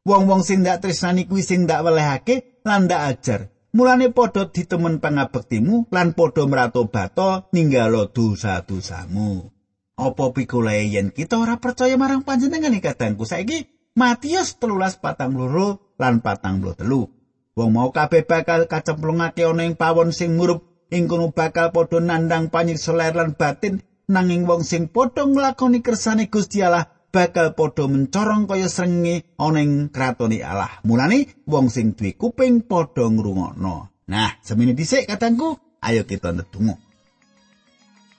Wong-wong 0.05 0.41
sing 0.41 0.65
ndak 0.65 0.81
tresnani 0.81 1.29
kuwi 1.29 1.45
sing 1.45 1.69
ndak 1.69 1.85
welehake 1.85 2.61
lan 2.65 2.89
ndak 2.89 3.01
ajar. 3.09 3.41
Mulane 3.69 4.09
padha 4.09 4.49
ditemen 4.49 4.97
pangabektimu 4.97 5.93
lan 5.93 6.17
padha 6.17 6.43
mrato 6.49 6.89
bato 6.89 7.49
ninggalo 7.53 8.09
dosa-dosamu. 8.09 9.45
Apa 9.99 10.25
pikulae 10.33 10.89
yen 10.89 11.11
kita 11.13 11.37
ora 11.37 11.59
percaya 11.61 11.93
marang 11.99 12.25
panjenengan 12.25 12.73
iki 12.73 12.81
kadangku 12.81 13.27
saiki 13.27 13.67
Matius 13.99 14.55
telulas 14.55 14.95
patang 14.95 15.35
loro 15.35 15.91
lan 15.99 16.23
patang 16.23 16.63
telu. 16.77 17.18
Wong 17.59 17.75
mau 17.75 17.91
kabeh 17.91 18.23
bakal 18.23 18.71
kacemplungake 18.71 19.43
ana 19.43 19.67
ing 19.67 19.75
pawon 19.75 20.15
sing 20.15 20.39
murup 20.39 20.63
ing 20.95 21.11
kono 21.11 21.35
bakal 21.35 21.75
padha 21.75 21.99
nandang 21.99 22.47
panyirsa 22.47 22.95
lan 22.95 23.35
batin 23.35 23.83
nanging 24.07 24.47
wong 24.47 24.63
sing 24.63 24.87
padha 24.87 25.27
nglakoni 25.27 25.83
kersane 25.83 26.31
Gusti 26.31 26.63
Allah 26.63 26.87
bakal 27.11 27.59
padha 27.59 27.83
mencorong 27.91 28.47
kaya 28.47 28.71
srenge 28.71 29.27
ana 29.35 29.59
ing 29.59 29.91
kratone 29.91 30.39
Allah. 30.39 30.71
Mulane 30.87 31.43
wong 31.51 31.67
sing 31.67 31.99
duwe 31.99 32.15
kuping 32.15 32.63
padha 32.63 33.11
ngrungokno. 33.11 34.07
Nah, 34.07 34.31
semene 34.39 34.71
dhisik 34.71 35.11
katangku, 35.11 35.59
ayo 35.83 36.07
kita 36.07 36.31
ndedonga. 36.31 36.79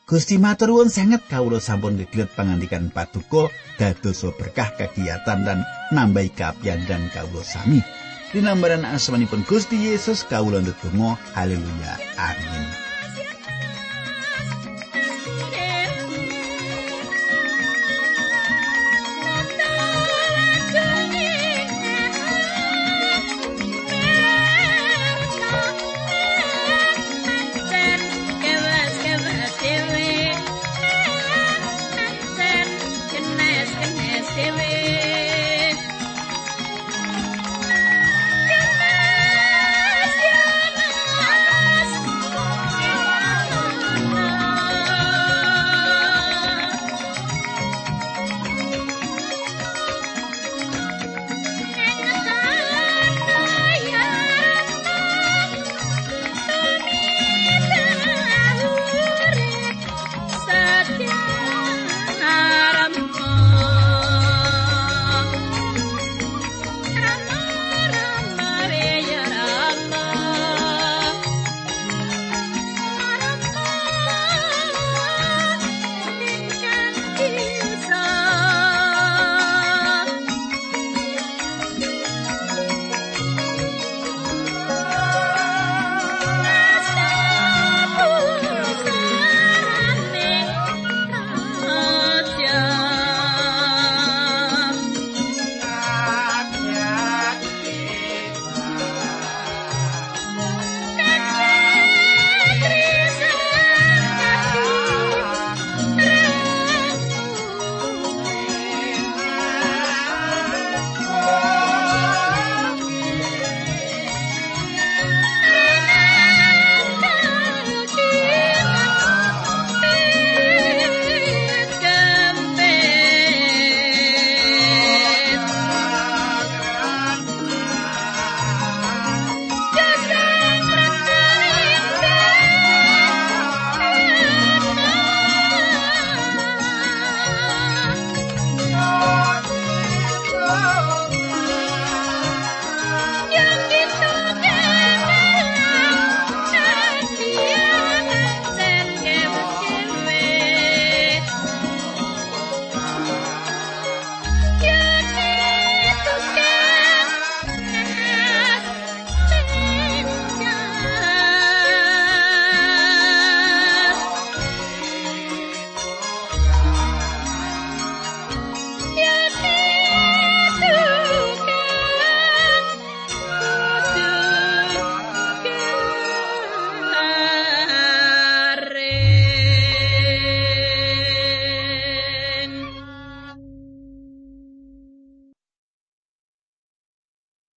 Gusti 0.04 0.36
matur 0.36 0.68
nuwun 0.74 0.92
sanget 0.92 1.24
kawula 1.32 1.64
sampun 1.64 1.96
ngegilet 1.96 2.28
pangandikan 2.36 2.92
paduka 2.92 3.48
dados 3.80 4.20
berkah 4.36 4.76
kegiatan 4.76 5.48
dan 5.48 5.64
nambahi 5.96 6.28
kapian 6.28 6.84
dan 6.84 7.08
kawula 7.08 7.40
sami. 7.40 7.80
Dinambaran 8.30 8.86
asmanipun 8.86 9.42
Gusti 9.42 9.74
Yesus 9.90 10.22
kawula 10.22 10.62
ndedonga 10.62 11.18
haleluya 11.34 11.98
amin. 12.14 12.89